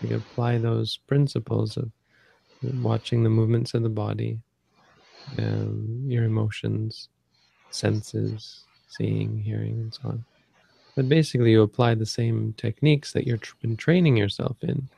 [0.00, 1.90] So you apply those principles of
[2.82, 4.38] watching the movements of the body,
[5.38, 7.08] um, your emotions,
[7.70, 10.24] senses, seeing, hearing, and so on.
[10.94, 14.88] But basically, you apply the same techniques that you've been training yourself in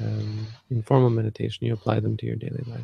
[0.00, 1.66] um, in formal meditation.
[1.66, 2.80] You apply them to your daily life.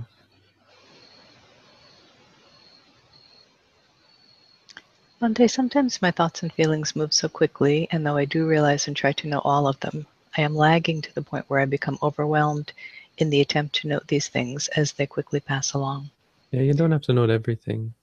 [5.20, 8.96] Bhante, sometimes my thoughts and feelings move so quickly, and though I do realize and
[8.96, 11.98] try to know all of them, I am lagging to the point where I become
[12.02, 12.72] overwhelmed
[13.16, 16.10] in the attempt to note these things as they quickly pass along.
[16.50, 17.94] Yeah, you don't have to note everything.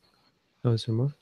[0.63, 1.13] Oh, is there more?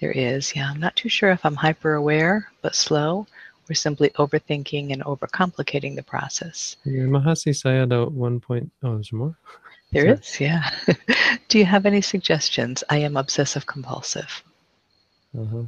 [0.00, 0.70] There is, yeah.
[0.70, 3.26] I'm not too sure if I'm hyper aware but slow
[3.68, 6.76] or simply overthinking and overcomplicating the process.
[6.84, 8.70] Your Mahasi Sayadaw one point.
[8.82, 9.36] Oh, there's more?
[9.92, 10.70] There is, yeah.
[11.48, 12.82] Do you have any suggestions?
[12.90, 14.42] I am obsessive compulsive.
[15.38, 15.62] Uh-huh.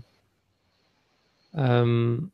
[1.54, 2.30] Um,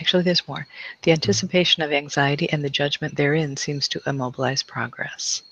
[0.00, 0.66] Actually, there's more.
[1.02, 5.42] The anticipation of anxiety and the judgment therein seems to immobilize progress.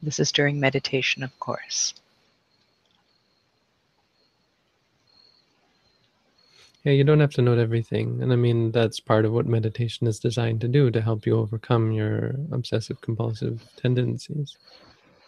[0.00, 1.94] This is during meditation, of course.
[6.84, 8.22] Yeah, you don't have to note everything.
[8.22, 11.38] And I mean, that's part of what meditation is designed to do to help you
[11.38, 14.56] overcome your obsessive compulsive tendencies.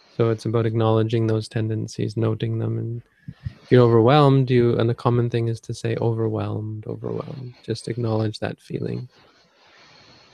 [0.09, 2.77] So it's about acknowledging those tendencies, noting them.
[2.77, 3.03] And
[3.63, 7.55] if you're overwhelmed, you, and the common thing is to say overwhelmed, overwhelmed.
[7.63, 9.09] Just acknowledge that feeling.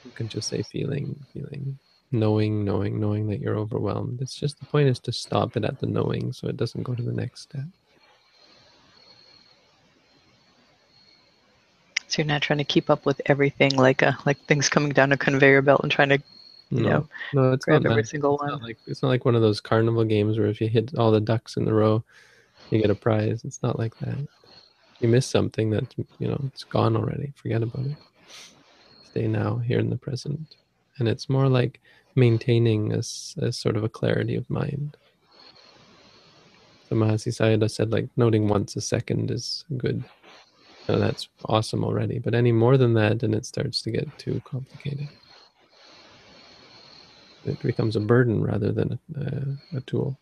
[0.03, 1.77] You can just say feeling, feeling,
[2.11, 4.21] knowing, knowing, knowing that you're overwhelmed.
[4.21, 6.95] It's just the point is to stop it at the knowing so it doesn't go
[6.95, 7.65] to the next step.
[12.17, 15.11] So you're not trying to keep up with everything like a like things coming down
[15.11, 16.17] a conveyor belt and trying to
[16.75, 18.05] you No, know no, it's grab not every that.
[18.05, 18.63] single It's not one.
[18.63, 21.21] like it's not like one of those carnival games where if you hit all the
[21.21, 22.03] ducks in the row,
[22.71, 23.43] you get a prize.
[23.45, 24.27] It's not like that.
[24.99, 27.33] You miss something that you know it's gone already.
[27.35, 27.97] Forget about it.
[29.03, 30.55] Stay now, here in the present,
[30.97, 31.81] and it's more like
[32.15, 34.97] maintaining a sort of a clarity of mind.
[36.89, 40.09] So Mahasi Sayadaw said, like noting once a second is good.
[40.87, 44.41] Now, that's awesome already, but any more than that, then it starts to get too
[44.45, 45.09] complicated.
[47.45, 50.17] It becomes a burden rather than a, a, a tool.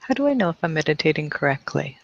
[0.00, 1.98] How do I know if I'm meditating correctly?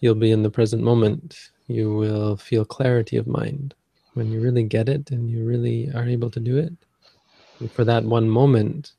[0.00, 1.50] You'll be in the present moment.
[1.66, 3.74] You will feel clarity of mind
[4.14, 6.72] when you really get it and you really are able to do it.
[7.58, 8.92] And for that one moment,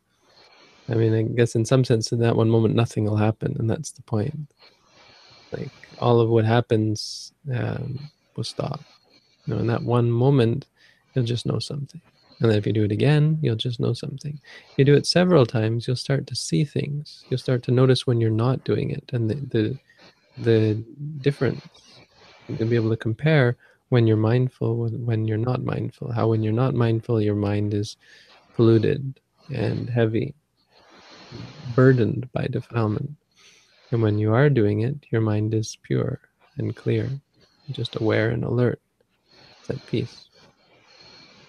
[0.89, 3.69] I mean, I guess in some sense, in that one moment, nothing will happen, and
[3.69, 4.51] that's the point.
[5.51, 7.99] Like all of what happens um,
[8.35, 8.81] will stop.
[9.45, 10.67] You know, in that one moment,
[11.13, 12.01] you'll just know something.
[12.39, 14.39] And then if you do it again, you'll just know something.
[14.71, 17.23] If you do it several times, you'll start to see things.
[17.29, 19.79] You'll start to notice when you're not doing it and the the,
[20.37, 20.83] the
[21.21, 21.61] difference.
[22.47, 23.57] You'll be able to compare
[23.89, 26.11] when you're mindful with when you're not mindful.
[26.11, 27.95] How when you're not mindful, your mind is
[28.55, 29.19] polluted
[29.53, 30.33] and heavy,
[31.75, 33.11] burdened by defilement.
[33.91, 36.19] And when you are doing it, your mind is pure
[36.57, 37.09] and clear,
[37.71, 38.81] just aware and alert.
[39.59, 40.29] It's at peace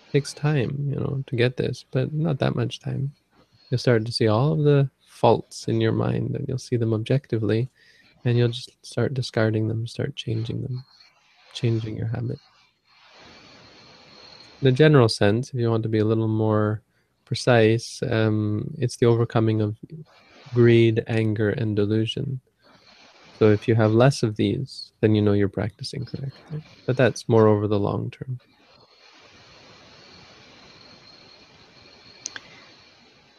[0.08, 3.12] It takes time, you know, to get this, but not that much time.
[3.70, 6.94] You'll start to see all of the faults in your mind and you'll see them
[6.94, 7.70] objectively
[8.24, 10.84] and you'll just start discarding them, start changing them,
[11.54, 12.38] changing your habit.
[14.60, 16.82] In a general sense, if you want to be a little more
[17.26, 19.76] precise, um, it's the overcoming of
[20.54, 22.40] greed, anger, and delusion.
[23.38, 26.62] So if you have less of these, then you know you're practicing correctly.
[26.86, 28.40] But that's more over the long term.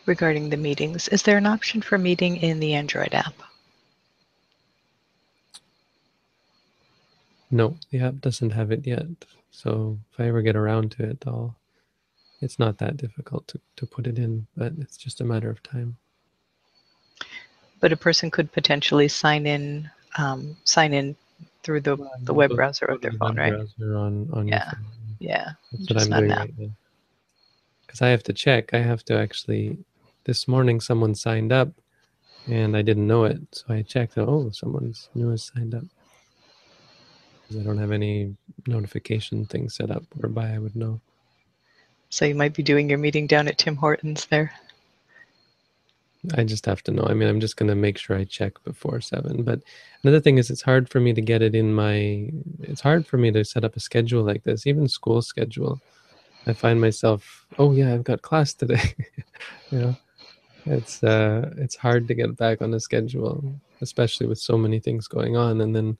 [0.05, 3.33] Regarding the meetings, is there an option for meeting in the Android app?
[7.49, 9.07] No, the app doesn't have it yet.
[9.51, 11.55] So if I ever get around to it, I'll.
[12.41, 15.63] It's not that difficult to, to put it in, but it's just a matter of
[15.63, 15.97] time.
[17.79, 21.15] But a person could potentially sign in um, sign in
[21.63, 23.53] through the, the web browser of their the phone, right?
[23.53, 24.63] Browser on, on Yeah.
[24.71, 24.85] phone.
[25.19, 25.51] Yeah.
[25.71, 26.71] That's just what I'm not doing right.
[27.85, 28.73] Because I have to check.
[28.73, 29.77] I have to actually.
[30.25, 31.69] This morning, someone signed up,
[32.47, 34.17] and I didn't know it, so I checked.
[34.17, 35.83] Oh, someone's new has signed up.
[37.47, 38.35] 'Cause I don't have any
[38.67, 40.99] notification thing set up whereby I would know.
[42.09, 44.53] So you might be doing your meeting down at Tim Hortons there.
[46.35, 47.05] I just have to know.
[47.07, 49.43] I mean, I'm just going to make sure I check before seven.
[49.43, 49.61] But
[50.03, 52.29] another thing is, it's hard for me to get it in my.
[52.61, 55.79] It's hard for me to set up a schedule like this, even school schedule.
[56.45, 58.93] I find myself, oh yeah, I've got class today.
[59.71, 59.95] you know,
[60.65, 65.07] it's uh, it's hard to get back on a schedule, especially with so many things
[65.07, 65.61] going on.
[65.61, 65.97] And then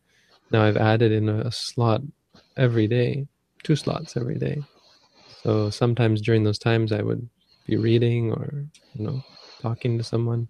[0.52, 2.02] now I've added in a, a slot
[2.56, 3.28] every day,
[3.64, 4.64] two slots every day.
[5.48, 7.30] So sometimes during those times, I would
[7.66, 9.24] be reading or you know
[9.62, 10.50] talking to someone.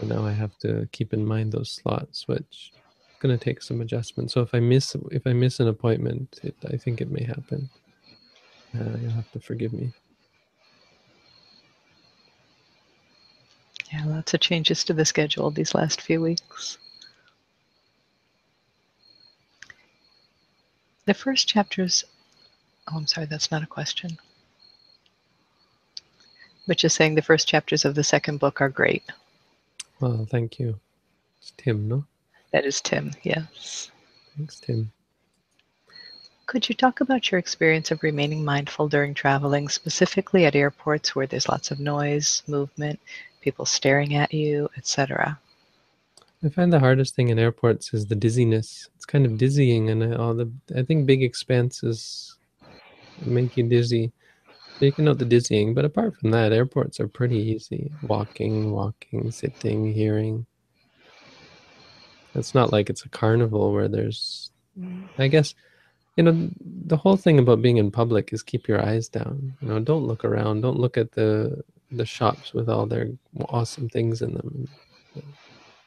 [0.00, 3.62] But now I have to keep in mind those slots, which is going to take
[3.62, 4.32] some adjustment.
[4.32, 7.70] So if I miss if I miss an appointment, it, I think it may happen.
[8.76, 9.92] Uh, you'll have to forgive me.
[13.92, 16.78] Yeah, lots of changes to the schedule these last few weeks.
[21.06, 22.04] The first chapters.
[22.90, 24.18] Oh, I'm sorry, that's not a question.
[26.66, 29.02] but just saying the first chapters of the second book are great.
[30.00, 30.78] Well, thank you.
[31.38, 32.04] It's Tim, no?
[32.52, 33.90] That is Tim, yes.
[34.36, 34.90] Thanks, Tim.
[36.46, 41.26] Could you talk about your experience of remaining mindful during traveling, specifically at airports where
[41.26, 43.00] there's lots of noise, movement,
[43.40, 45.38] people staring at you, etc.?
[46.42, 48.90] I find the hardest thing in airports is the dizziness.
[48.96, 52.36] It's kind of dizzying, and all the I think big expanses
[53.24, 54.12] make you dizzy.
[54.78, 57.92] So you can note the dizzying, but apart from that, airports are pretty easy.
[58.02, 60.46] Walking, walking, sitting, hearing.
[62.34, 65.04] It's not like it's a carnival where there's, mm.
[65.18, 65.54] I guess,
[66.16, 66.48] you know
[66.86, 70.06] the whole thing about being in public is keep your eyes down you know don't
[70.06, 73.08] look around don't look at the the shops with all their
[73.48, 74.68] awesome things in them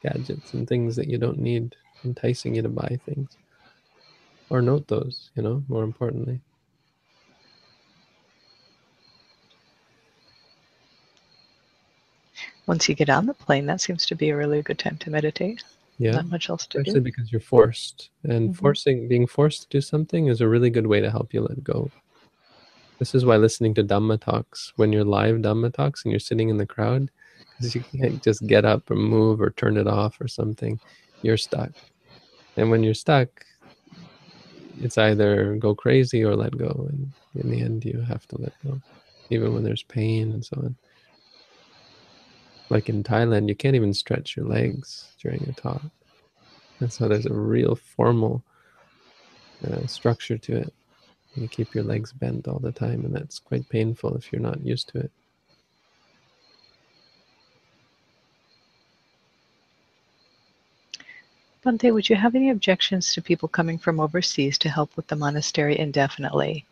[0.02, 1.74] gadgets and things that you don't need
[2.04, 3.36] enticing you to buy things
[4.50, 6.40] or note those you know more importantly
[12.68, 15.10] once you get on the plane that seems to be a really good time to
[15.10, 15.64] meditate.
[15.98, 16.12] Yeah.
[16.12, 18.56] Not much else to especially do because you're forced and Mhm.
[18.56, 21.64] forcing being forced to do something is a really good way to help you let
[21.64, 21.90] go.
[23.00, 26.50] This is why listening to dhamma talks when you're live dhamma talks and you're sitting
[26.50, 27.10] in the crowd
[27.56, 30.78] because you can't just get up or move or turn it off or something
[31.22, 31.72] you're stuck.
[32.56, 33.28] And when you're stuck
[34.80, 38.52] it's either go crazy or let go and in the end you have to let
[38.64, 38.80] go
[39.30, 40.76] even when there's pain and so on
[42.70, 45.82] like in thailand you can't even stretch your legs during a talk
[46.80, 48.42] and so there's a real formal
[49.66, 50.72] uh, structure to it
[51.34, 54.64] you keep your legs bent all the time and that's quite painful if you're not
[54.64, 55.10] used to it
[61.64, 65.16] Bhante, would you have any objections to people coming from overseas to help with the
[65.16, 66.64] monastery indefinitely?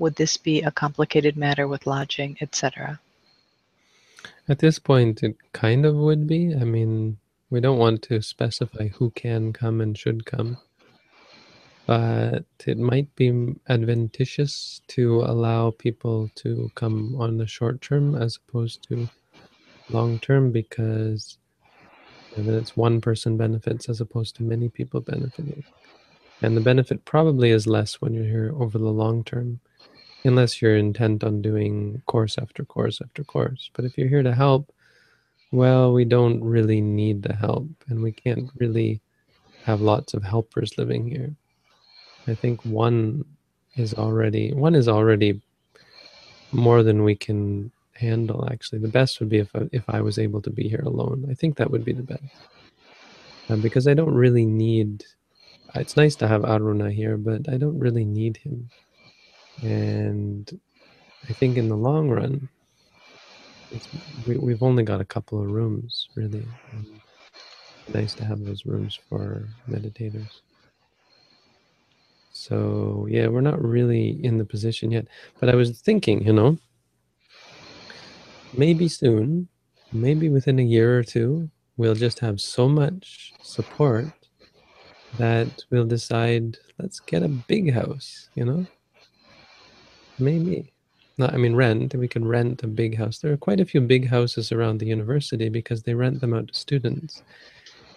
[0.00, 3.00] Would this be a complicated matter with lodging, etc.?
[4.48, 6.54] At this point, it kind of would be.
[6.54, 7.18] I mean,
[7.50, 10.58] we don't want to specify who can come and should come,
[11.86, 18.38] but it might be adventitious to allow people to come on the short term as
[18.48, 19.08] opposed to
[19.90, 21.38] long term because
[22.36, 25.64] then it's one person benefits as opposed to many people benefiting.
[26.42, 29.60] And the benefit probably is less when you're here over the long term,
[30.24, 33.70] unless you're intent on doing course after course after course.
[33.74, 34.72] But if you're here to help,
[35.52, 39.00] well, we don't really need the help, and we can't really
[39.62, 41.34] have lots of helpers living here.
[42.26, 43.24] I think one
[43.76, 45.40] is already one is already
[46.52, 48.48] more than we can handle.
[48.50, 51.26] Actually, the best would be if I, if I was able to be here alone.
[51.30, 52.22] I think that would be the best,
[53.48, 55.04] uh, because I don't really need.
[55.74, 58.70] It's nice to have Aruna here, but I don't really need him,
[59.62, 60.60] and
[61.28, 62.48] I think in the long run,
[64.26, 66.44] we, we've only got a couple of rooms, really.
[67.92, 70.40] Nice to have those rooms for meditators.
[72.32, 75.06] So yeah, we're not really in the position yet.
[75.40, 76.58] But I was thinking, you know,
[78.56, 79.48] maybe soon,
[79.92, 84.06] maybe within a year or two, we'll just have so much support
[85.18, 88.66] that we'll decide let's get a big house, you know?
[90.18, 90.72] Maybe.
[91.16, 91.94] Not, I mean, rent.
[91.94, 93.18] We could rent a big house.
[93.18, 96.48] There are quite a few big houses around the university because they rent them out
[96.48, 97.22] to students.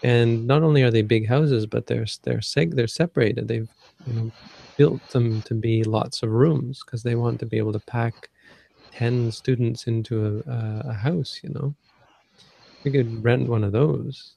[0.04, 3.48] And not only are they big houses, but they're they're seg- they're separated.
[3.48, 3.70] They've
[4.06, 4.32] you know
[4.78, 8.30] built them to be lots of rooms because they want to be able to pack
[8.92, 11.40] ten students into a, a, house.
[11.42, 11.76] You know,
[12.84, 14.34] we could rent one of those.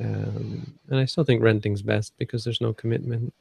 [0.00, 3.34] Um, and I still think renting's best because there's no commitment.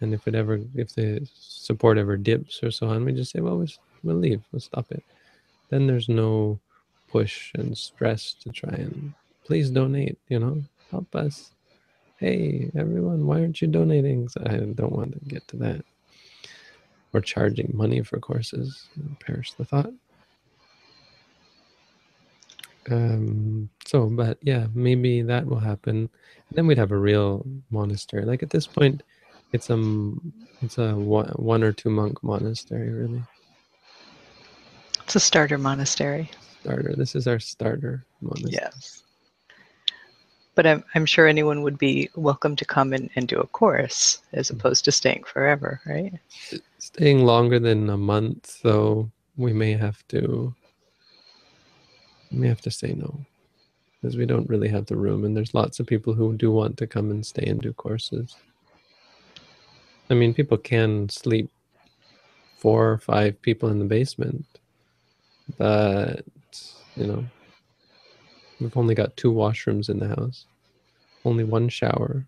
[0.00, 3.40] And if it ever, if the support ever dips or so on, we just say,
[3.40, 3.64] well,
[4.02, 5.04] we'll, leave, we'll stop it.
[5.68, 6.58] Then there's no
[7.08, 9.12] push and stress to try and
[9.44, 11.50] please donate, you know, help us.
[12.16, 14.28] Hey, everyone, why aren't you donating?
[14.44, 15.84] I don't want to get to that.
[17.12, 18.88] Or charging money for courses.
[19.18, 19.92] Perish the thought.
[22.90, 26.08] Um, so, but yeah, maybe that will happen.
[26.52, 28.24] then we'd have a real monastery.
[28.24, 29.02] Like at this point,
[29.52, 30.12] it's a
[30.62, 33.22] it's a one, one or two monk monastery, really.
[35.04, 36.30] It's a starter monastery.
[36.60, 36.94] Starter.
[36.96, 38.52] This is our starter monastery.
[38.52, 39.02] Yes.
[40.54, 44.20] But I'm, I'm sure anyone would be welcome to come and, and do a course
[44.32, 44.56] as mm-hmm.
[44.58, 46.12] opposed to staying forever, right?
[46.78, 50.54] Staying longer than a month, though, we may have to
[52.30, 53.24] we may have to say no
[54.00, 56.76] because we don't really have the room, and there's lots of people who do want
[56.78, 58.36] to come and stay and do courses.
[60.10, 61.50] I mean, people can sleep
[62.58, 64.44] four or five people in the basement,
[65.56, 66.24] but
[66.96, 67.24] you know,
[68.60, 70.46] we've only got two washrooms in the house,
[71.24, 72.26] only one shower.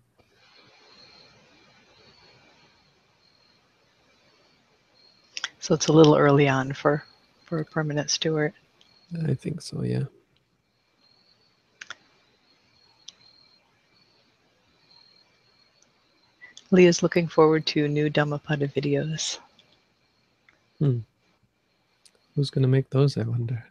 [5.59, 7.03] So it's a little early on for
[7.45, 8.53] for a permanent steward.
[9.27, 10.05] I think so, yeah.
[16.73, 19.37] Leah's looking forward to new Dhammapada videos.
[20.79, 21.01] Hmm.
[22.35, 23.63] Who's going to make those, I wonder?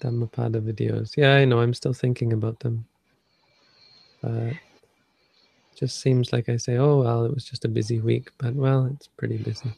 [0.00, 1.16] Dhammapada videos.
[1.16, 1.60] Yeah, I know.
[1.60, 2.84] I'm still thinking about them.
[4.20, 4.54] But
[5.76, 8.32] just seems like I say, oh, well, it was just a busy week.
[8.38, 9.72] But, well, it's pretty busy.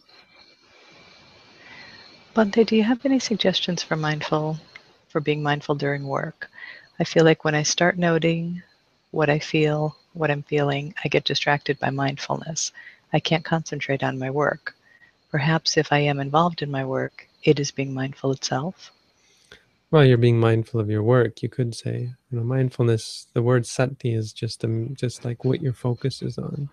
[2.34, 4.56] Bhante, do you have any suggestions for mindful,
[5.08, 6.48] for being mindful during work?
[6.98, 8.62] I feel like when I start noting
[9.10, 12.72] what I feel, what I'm feeling, I get distracted by mindfulness.
[13.12, 14.74] I can't concentrate on my work.
[15.30, 18.92] Perhaps if I am involved in my work, it is being mindful itself.
[19.90, 21.42] Well, you're being mindful of your work.
[21.42, 23.26] You could say, you know, mindfulness.
[23.32, 26.68] The word sati is just um, just like what your focus is on.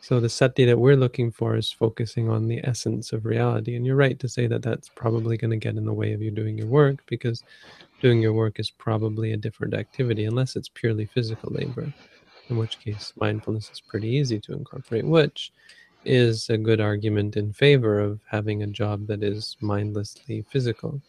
[0.00, 3.76] So the sati that we're looking for is focusing on the essence of reality.
[3.76, 6.22] And you're right to say that that's probably going to get in the way of
[6.22, 7.44] you doing your work because
[8.00, 11.92] doing your work is probably a different activity unless it's purely physical labor
[12.48, 15.52] in which case mindfulness is pretty easy to incorporate, which
[16.04, 21.00] is a good argument in favor of having a job that is mindlessly physical.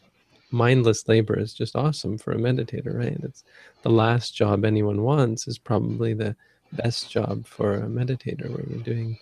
[0.52, 3.18] Mindless labor is just awesome for a meditator, right?
[3.24, 3.44] It's
[3.84, 6.36] the last job anyone wants is probably the
[6.74, 9.18] best job for a meditator where you're doing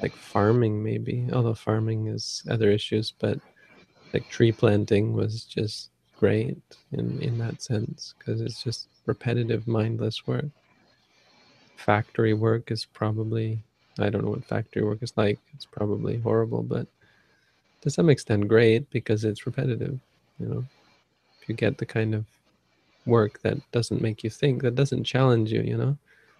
[0.00, 3.38] like farming maybe, although farming is other issues, but
[4.14, 6.56] like tree planting was just great
[6.92, 10.46] in, in that sense because it's just repetitive mindless work
[11.76, 13.62] factory work is probably
[13.98, 15.38] I don't know what factory work is like.
[15.54, 16.86] It's probably horrible, but
[17.82, 19.98] to some extent great because it's repetitive.
[20.38, 20.64] You know,
[21.40, 22.24] if you get the kind of
[23.04, 25.96] work that doesn't make you think, that doesn't challenge you, you know,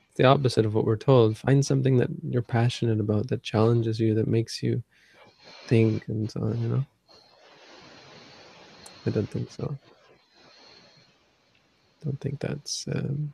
[0.09, 1.37] it's the opposite of what we're told.
[1.37, 4.83] Find something that you're passionate about, that challenges you, that makes you
[5.67, 6.61] think, and so on.
[6.61, 6.87] You know,
[9.07, 9.77] I don't think so.
[12.05, 13.33] Don't think that's um,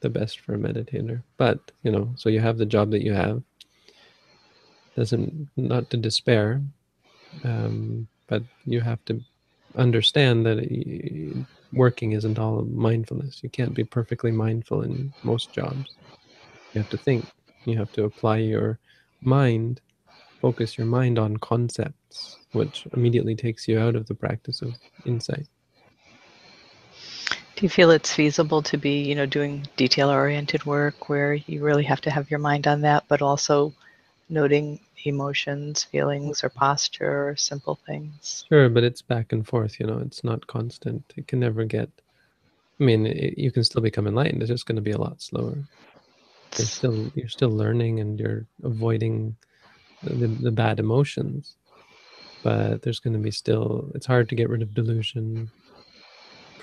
[0.00, 1.22] the best for a meditator.
[1.36, 3.42] But, you know, so you have the job that you have.
[4.96, 6.60] Doesn't, not to despair,
[7.44, 9.20] um, but you have to
[9.76, 13.40] understand that working isn't all mindfulness.
[13.42, 15.94] You can't be perfectly mindful in most jobs.
[16.72, 17.26] You have to think,
[17.64, 18.78] you have to apply your
[19.20, 19.80] mind,
[20.40, 24.74] focus your mind on concepts, which immediately takes you out of the practice of
[25.04, 25.46] insight.
[27.58, 31.82] Do you feel it's feasible to be, you know, doing detail-oriented work where you really
[31.82, 33.74] have to have your mind on that, but also
[34.28, 38.44] noting emotions, feelings, or posture, or simple things?
[38.48, 39.80] Sure, but it's back and forth.
[39.80, 41.02] You know, it's not constant.
[41.16, 41.90] It can never get.
[42.78, 44.40] I mean, it, you can still become enlightened.
[44.40, 45.58] It's just going to be a lot slower.
[46.56, 49.34] You're still you're still learning, and you're avoiding
[50.04, 51.56] the, the bad emotions.
[52.44, 53.90] But there's going to be still.
[53.96, 55.50] It's hard to get rid of delusion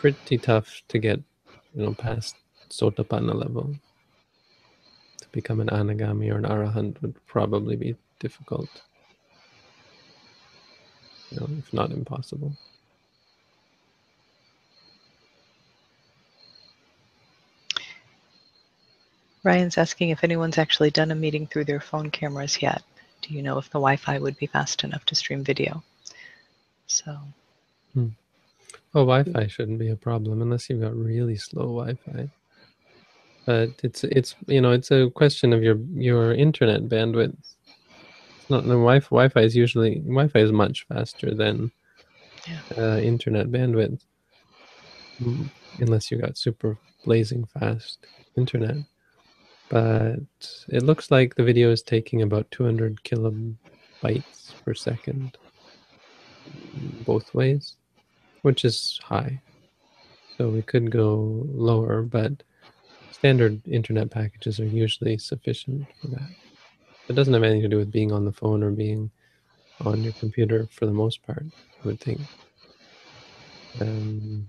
[0.05, 1.19] pretty tough to get,
[1.73, 2.35] you know, past
[2.69, 3.75] Sotapanna level.
[5.19, 8.69] To become an Anagami or an Arahant would probably be difficult.
[11.31, 12.55] You know, if not impossible.
[19.43, 22.83] Ryan's asking if anyone's actually done a meeting through their phone cameras yet.
[23.23, 25.83] Do you know if the Wi-Fi would be fast enough to stream video?
[26.85, 27.17] So.
[27.95, 28.09] Hmm.
[28.93, 32.29] Oh, Wi-Fi shouldn't be a problem unless you've got really slow Wi-Fi.
[33.45, 37.37] But it's it's you know it's a question of your your internet bandwidth.
[38.37, 39.07] It's not the Wi-Fi.
[39.07, 41.71] Wi-Fi is usually Wi-Fi is much faster than
[42.77, 44.01] uh, internet bandwidth,
[45.21, 45.49] mm,
[45.79, 48.07] unless you got super blazing fast
[48.37, 48.77] internet.
[49.69, 50.19] But
[50.69, 55.37] it looks like the video is taking about 200 kilobytes per second
[57.05, 57.75] both ways
[58.45, 59.41] which is high.
[60.37, 62.43] So we could go lower, but
[63.09, 66.29] standard internet packages are usually sufficient for that.
[67.09, 69.09] It doesn't have anything to do with being on the phone or being
[69.83, 71.43] on your computer for the most part,
[71.83, 72.21] I would think.
[73.81, 74.47] Um,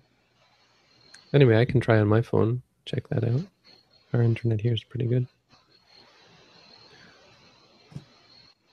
[1.32, 3.46] anyway, I can try on my phone, check that out.
[4.12, 5.26] Our internet here is pretty good.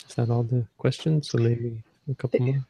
[0.05, 1.29] Is that all the questions?
[1.29, 2.65] So maybe a couple more?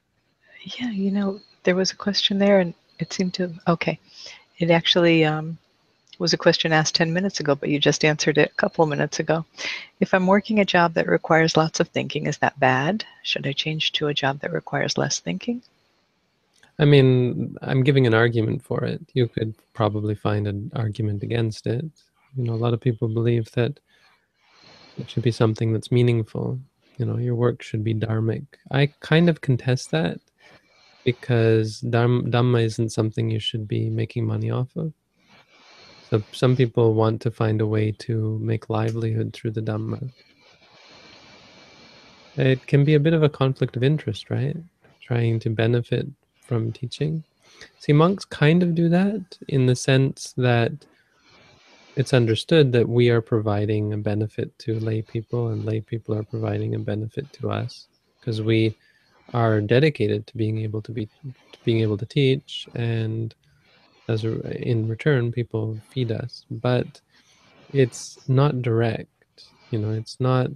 [0.77, 3.99] Yeah, you know, there was a question there and it seemed to, okay.
[4.59, 5.57] It actually, um,
[6.19, 8.89] was a question asked 10 minutes ago, but you just answered it a couple of
[8.89, 9.45] minutes ago.
[9.99, 13.05] If I'm working a job that requires lots of thinking, is that bad?
[13.23, 15.61] Should I change to a job that requires less thinking?
[16.79, 19.01] I mean, I'm giving an argument for it.
[19.13, 21.85] You could probably find an argument against it.
[22.35, 23.79] You know, a lot of people believe that
[24.97, 26.59] it should be something that's meaningful.
[26.97, 28.45] You know, your work should be dharmic.
[28.71, 30.19] I kind of contest that
[31.03, 34.93] because dharma isn't something you should be making money off of.
[36.09, 40.11] So some people want to find a way to make livelihood through the Dhamma.
[42.35, 44.55] It can be a bit of a conflict of interest, right?
[45.01, 46.07] Trying to benefit
[46.39, 47.23] from teaching.
[47.79, 50.71] See, monks kind of do that in the sense that
[51.95, 56.23] it's understood that we are providing a benefit to lay people and lay people are
[56.23, 57.87] providing a benefit to us
[58.19, 58.75] because we
[59.33, 61.05] are dedicated to being able to be
[61.51, 63.35] to being able to teach and
[64.07, 64.33] as a,
[64.67, 66.45] in return people feed us.
[66.51, 67.01] But
[67.71, 69.09] it's not direct
[69.71, 70.51] you know it's not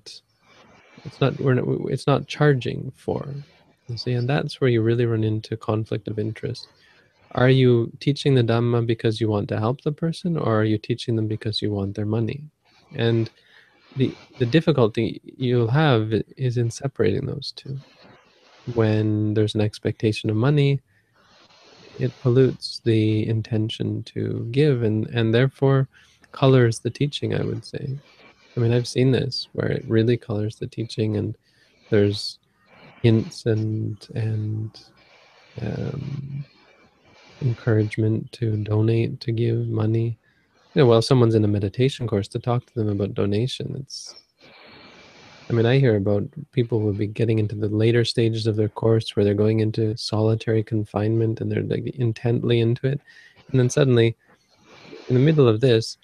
[1.05, 3.27] it's not we're not, it's not charging for
[3.87, 6.67] you see and that's where you really run into conflict of interest.
[7.31, 10.77] Are you teaching the dhamma because you want to help the person or are you
[10.77, 12.43] teaching them because you want their money?
[12.95, 13.29] And
[13.95, 17.79] the the difficulty you'll have is in separating those two
[18.75, 20.79] when there's an expectation of money
[21.99, 25.87] it pollutes the intention to give and and therefore
[26.31, 27.97] colors the teaching i would say.
[28.55, 31.37] I mean i've seen this where it really colors the teaching and
[31.89, 32.39] there's
[33.01, 34.79] hints and and
[35.61, 36.45] um,
[37.41, 40.17] encouragement to donate to give money.
[40.73, 44.15] You know while someone's in a meditation course to talk to them about donation it's
[45.49, 48.57] I mean, I hear about people who will be getting into the later stages of
[48.57, 52.99] their course where they're going into solitary confinement and they're like intently into it.
[53.49, 54.17] And then suddenly,
[55.07, 55.97] in the middle of this,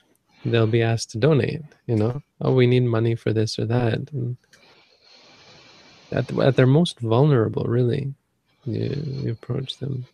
[0.45, 4.11] they'll be asked to donate, you know, oh, we need money for this or that.
[4.13, 4.37] And
[6.11, 8.13] at, at their most vulnerable, really,
[8.63, 8.91] you,
[9.23, 10.05] you approach them.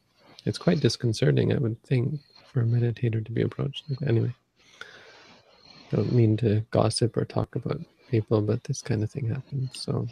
[0.46, 3.86] It's quite disconcerting, I would think, for a meditator to be approached.
[4.08, 4.34] Anyway,
[5.92, 9.72] don't mean to gossip or talk about people, but this kind of thing happens.
[9.74, 10.08] So,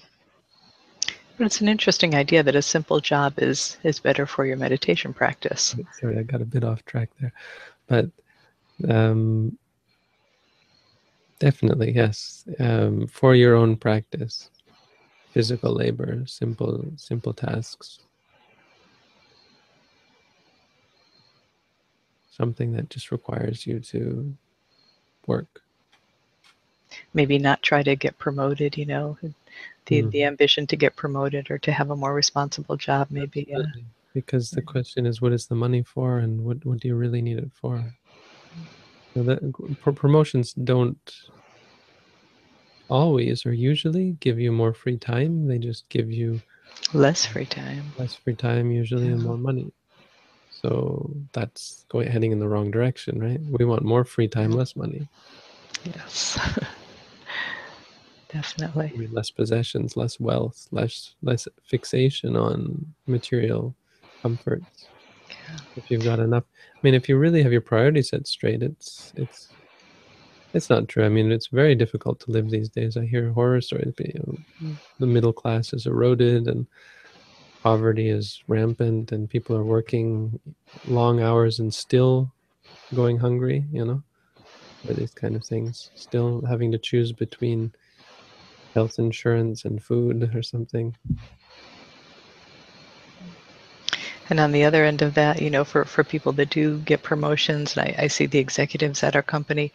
[1.38, 5.14] but it's an interesting idea that a simple job is is better for your meditation
[5.14, 5.76] practice.
[6.00, 7.34] Sorry, I got a bit off track there,
[7.88, 8.10] but
[8.88, 9.58] um,
[11.40, 14.50] definitely yes, um, for your own practice,
[15.32, 18.00] physical labor, simple simple tasks.
[22.32, 24.36] Something that just requires you to
[25.26, 25.62] work
[27.14, 29.18] maybe not try to get promoted you know
[29.86, 30.12] the mm.
[30.12, 33.64] the ambition to get promoted or to have a more responsible job maybe uh,
[34.18, 37.22] because the question is what is the money for and what what do you really
[37.22, 37.94] need it for?
[39.14, 39.40] So that
[39.96, 41.06] promotions don't
[42.90, 46.42] always or usually give you more free time they just give you
[46.94, 47.84] less free time.
[48.00, 49.14] less free time usually yeah.
[49.14, 49.72] and more money.
[50.50, 53.40] So that's going heading in the wrong direction right?
[53.60, 55.08] We want more free time less money.
[55.86, 56.40] Yes
[58.30, 63.76] definitely I mean, less possessions less wealth less less fixation on material
[64.22, 64.88] comforts
[65.30, 65.58] yeah.
[65.76, 66.44] if you've got enough
[66.76, 69.50] i mean if you really have your priorities set straight it's it's
[70.54, 73.62] it's not true i mean it's very difficult to live these days i hear horror
[73.62, 74.76] stories you know, mm.
[75.00, 76.68] the middle class is eroded and
[77.64, 80.40] poverty is rampant and people are working
[80.88, 82.32] long hours and still
[82.96, 84.02] going hungry you know
[84.86, 87.72] for these kind of things still having to choose between
[88.78, 90.96] health insurance and food or something.
[94.30, 97.02] And on the other end of that, you know, for, for people that do get
[97.02, 99.74] promotions, and I, I see the executives at our company,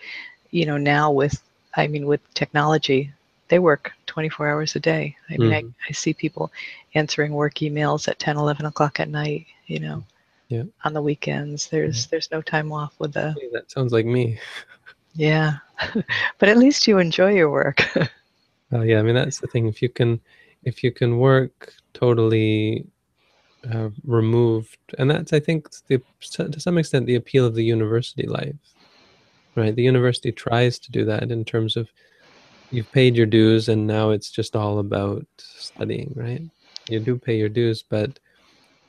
[0.52, 1.42] you know, now with,
[1.74, 3.10] I mean, with technology,
[3.48, 5.16] they work 24 hours a day.
[5.28, 5.68] I mean, mm-hmm.
[5.68, 6.52] I, I see people
[6.94, 10.04] answering work emails at 10, 11 o'clock at night, you know,
[10.46, 10.62] yeah.
[10.84, 11.66] on the weekends.
[11.66, 13.32] There's, there's no time off with the.
[13.32, 14.38] Hey, that sounds like me.
[15.14, 15.56] yeah.
[16.38, 17.82] but at least you enjoy your work.
[18.72, 19.66] Oh yeah, I mean that's the thing.
[19.66, 20.20] If you can,
[20.64, 22.86] if you can work totally
[23.72, 26.00] uh, removed, and that's I think the,
[26.32, 28.54] to some extent the appeal of the university life,
[29.54, 29.74] right?
[29.74, 31.88] The university tries to do that in terms of
[32.70, 36.42] you've paid your dues and now it's just all about studying, right?
[36.88, 38.18] You do pay your dues, but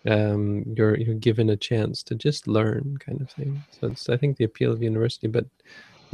[0.09, 3.63] um, you're you're given a chance to just learn, kind of thing.
[3.79, 5.45] So it's I think the appeal of university, but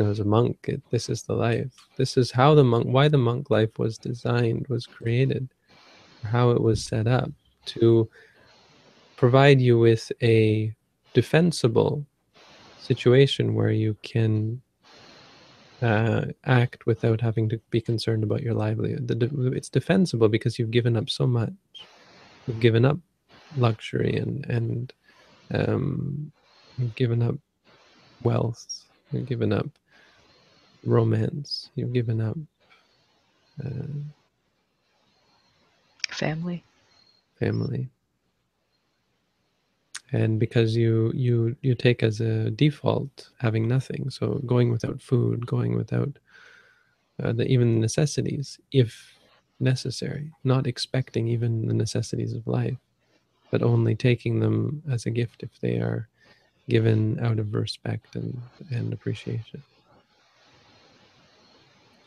[0.07, 1.73] as a monk, it, this is the life.
[1.97, 5.49] This is how the monk, why the monk life was designed, was created,
[6.23, 7.31] how it was set up
[7.65, 8.09] to
[9.17, 10.73] provide you with a
[11.13, 12.05] defensible
[12.79, 14.61] situation where you can
[15.81, 19.07] uh, act without having to be concerned about your livelihood.
[19.07, 21.53] De- it's defensible because you've given up so much.
[22.47, 22.97] You've given up
[23.57, 24.93] luxury and and
[25.51, 26.31] um,
[26.77, 27.35] you've given up
[28.23, 28.85] wealth.
[29.11, 29.67] You've given up
[30.83, 31.69] romance.
[31.75, 32.37] You've given up
[33.63, 33.87] uh,
[36.09, 36.63] family.
[37.39, 37.89] Family
[40.11, 45.45] and because you you you take as a default having nothing so going without food
[45.45, 46.17] going without
[47.23, 49.13] uh, the, even necessities if
[49.59, 52.77] necessary not expecting even the necessities of life
[53.51, 56.07] but only taking them as a gift if they are
[56.69, 58.39] given out of respect and,
[58.71, 59.61] and appreciation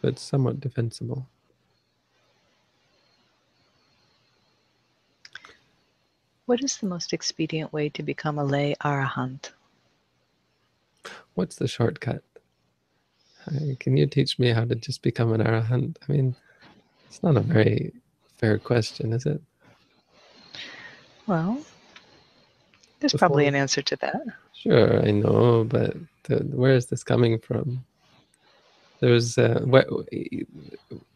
[0.04, 1.26] it's somewhat defensible
[6.46, 9.52] What is the most expedient way to become a lay arahant?
[11.34, 12.22] What's the shortcut?
[13.80, 15.96] Can you teach me how to just become an arahant?
[16.06, 16.36] I mean,
[17.06, 17.92] it's not a very
[18.36, 19.40] fair question, is it?
[21.26, 21.58] Well,
[23.00, 24.22] there's Before, probably an answer to that.
[24.52, 27.84] Sure, I know, but the, where is this coming from?
[29.02, 29.66] There's uh,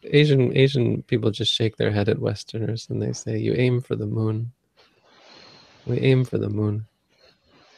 [0.03, 3.95] Asian Asian people just shake their head at Westerners and they say, "You aim for
[3.95, 4.51] the moon."
[5.85, 6.85] We aim for the moon.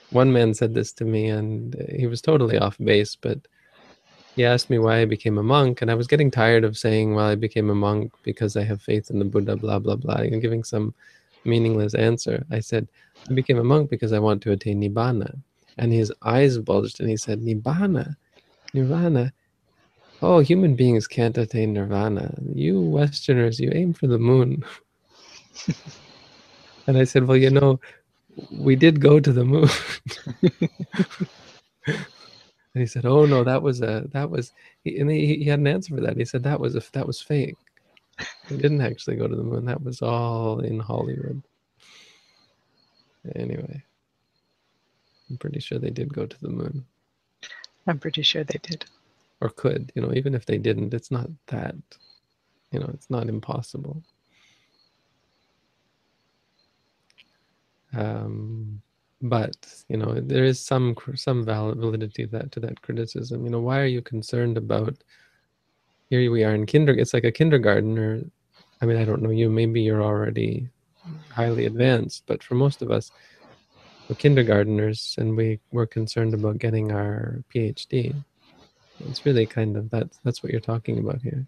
[0.09, 3.37] One man said this to me, and he was totally off base, but
[4.35, 7.13] he asked me why I became a monk, and I was getting tired of saying,
[7.13, 10.15] well, I became a monk because I have faith in the Buddha, blah, blah, blah,
[10.15, 10.95] and giving some
[11.45, 12.43] meaningless answer.
[12.49, 12.87] I said,
[13.29, 15.37] I became a monk because I want to attain Nibbana.
[15.77, 18.15] And his eyes bulged, and he said, Nibbana?
[18.73, 19.31] Nirvana?
[20.21, 22.35] Oh, human beings can't attain nirvana.
[22.53, 24.63] You Westerners, you aim for the moon.
[26.87, 27.79] and I said, well, you know,
[28.51, 29.69] we did go to the moon.
[32.73, 34.51] and he said, "Oh no, that was a that was,"
[34.83, 36.17] he, and he, he had an answer for that.
[36.17, 37.57] He said that was a that was fake.
[38.49, 39.65] We didn't actually go to the moon.
[39.65, 41.41] That was all in Hollywood.
[43.35, 43.83] Anyway,
[45.29, 46.85] I'm pretty sure they did go to the moon.
[47.87, 48.85] I'm pretty sure they did.
[49.41, 51.75] Or could, you know, even if they didn't, it's not that,
[52.71, 54.03] you know, it's not impossible.
[57.95, 58.81] Um,
[59.21, 59.55] but
[59.89, 63.43] you know, there is some some validity that to that criticism.
[63.43, 64.95] You know, why are you concerned about?
[66.09, 67.01] Here we are in kindergarten.
[67.01, 68.21] It's like a kindergartner.
[68.81, 69.49] I mean, I don't know you.
[69.49, 70.69] Maybe you're already
[71.29, 73.11] highly advanced, but for most of us,
[74.07, 78.15] we're kindergarteners, and we we're concerned about getting our PhD.
[79.07, 81.47] It's really kind of that's that's what you're talking about here.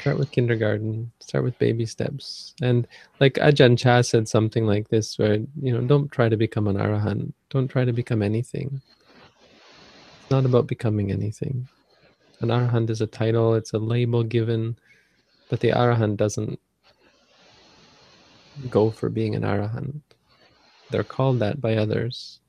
[0.00, 1.10] Start with kindergarten.
[1.20, 2.54] Start with baby steps.
[2.62, 2.86] And
[3.20, 6.76] like Ajahn Chah said something like this, where you know, don't try to become an
[6.76, 7.32] arahant.
[7.50, 8.80] Don't try to become anything.
[10.20, 11.68] It's not about becoming anything.
[12.40, 13.54] An arahant is a title.
[13.54, 14.78] It's a label given,
[15.48, 16.60] but the arahant doesn't
[18.70, 20.00] go for being an arahant.
[20.90, 22.40] They're called that by others,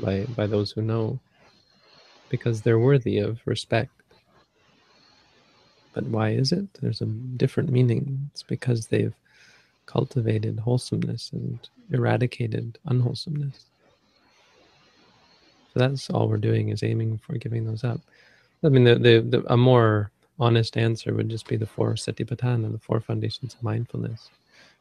[0.00, 1.20] by by those who know,
[2.28, 3.90] because they're worthy of respect.
[5.94, 6.66] But why is it?
[6.80, 8.30] There's a different meaning.
[8.32, 9.14] It's because they've
[9.86, 11.58] cultivated wholesomeness and
[11.90, 13.64] eradicated unwholesomeness.
[15.72, 18.00] So that's all we're doing is aiming for giving those up.
[18.64, 22.72] I mean, the, the, the, a more honest answer would just be the four satipatthana,
[22.72, 24.30] the four foundations of mindfulness.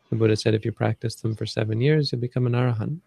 [0.09, 2.99] The Buddha said if you practice them for seven years, you'll become an arahant.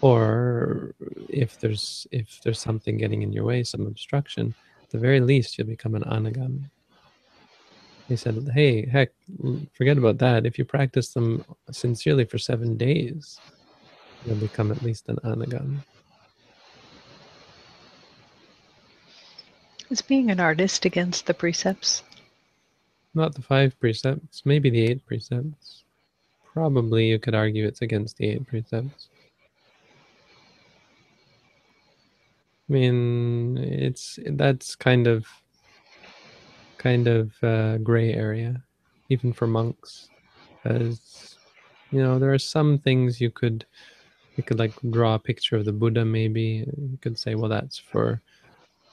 [0.00, 0.94] Or
[1.28, 5.58] if there's if there's something getting in your way, some obstruction, at the very least,
[5.58, 6.70] you'll become an anagami.
[8.08, 9.10] He said, Hey, heck,
[9.74, 10.46] forget about that.
[10.46, 13.38] If you practice them sincerely for seven days,
[14.24, 15.78] you'll become at least an anagami.
[19.90, 22.02] Is being an artist against the precepts?
[23.14, 25.84] Not the five precepts, maybe the eight precepts.
[26.52, 29.08] Probably you could argue it's against the eight precepts.
[32.68, 35.26] I mean, it's that's kind of
[36.76, 38.62] kind of uh, gray area,
[39.08, 40.10] even for monks,
[40.64, 41.36] as
[41.90, 43.64] you know, there are some things you could
[44.36, 46.04] you could like draw a picture of the Buddha.
[46.04, 48.22] Maybe you could say, well, that's for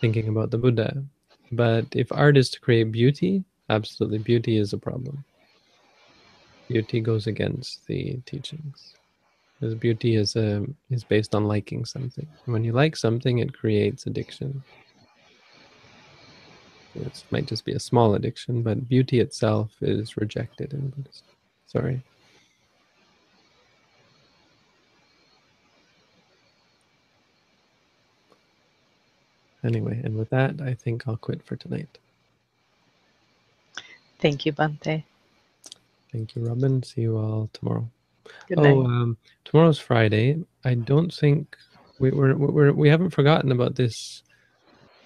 [0.01, 1.03] thinking about the Buddha.
[1.51, 5.23] But if art is to create beauty, absolutely, beauty is a problem.
[6.67, 8.95] Beauty goes against the teachings.
[9.59, 12.27] Because beauty is a, um, is based on liking something.
[12.45, 14.63] When you like something, it creates addiction.
[16.95, 21.25] It might just be a small addiction, but beauty itself is rejected in Buddhism.
[21.67, 22.01] Sorry.
[29.65, 31.97] anyway, and with that, I think I'll quit for tonight.
[34.19, 35.03] Thank you, Bhante.
[36.11, 36.81] Thank you, Robin.
[36.83, 37.89] See you all tomorrow.
[38.47, 38.71] Good night.
[38.75, 40.43] Oh, um, tomorrow's Friday.
[40.63, 41.55] I don't think
[41.99, 44.23] we we're, we're we haven't forgotten about this.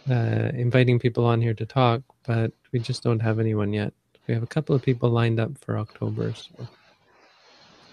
[0.10, 3.94] Uh, inviting people on here to talk, but we just don't have anyone yet.
[4.28, 6.68] We have a couple of people lined up for October, so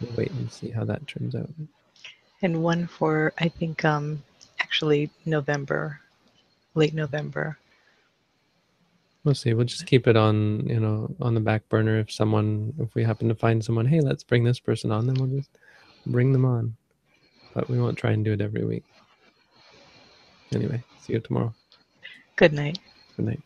[0.01, 1.51] we'll wait and see how that turns out.
[2.43, 4.23] and one for I think um
[4.61, 6.01] actually November,
[6.75, 7.59] late November.
[9.27, 9.55] We'll see.
[9.55, 11.99] We'll just keep it on, you know, on the back burner.
[11.99, 15.17] If someone, if we happen to find someone, hey, let's bring this person on, then
[15.17, 15.51] we'll just
[16.07, 16.77] bring them on.
[17.53, 18.85] But we won't try and do it every week.
[20.53, 21.53] Anyway, see you tomorrow.
[22.37, 22.79] Good night.
[23.17, 23.43] Good night.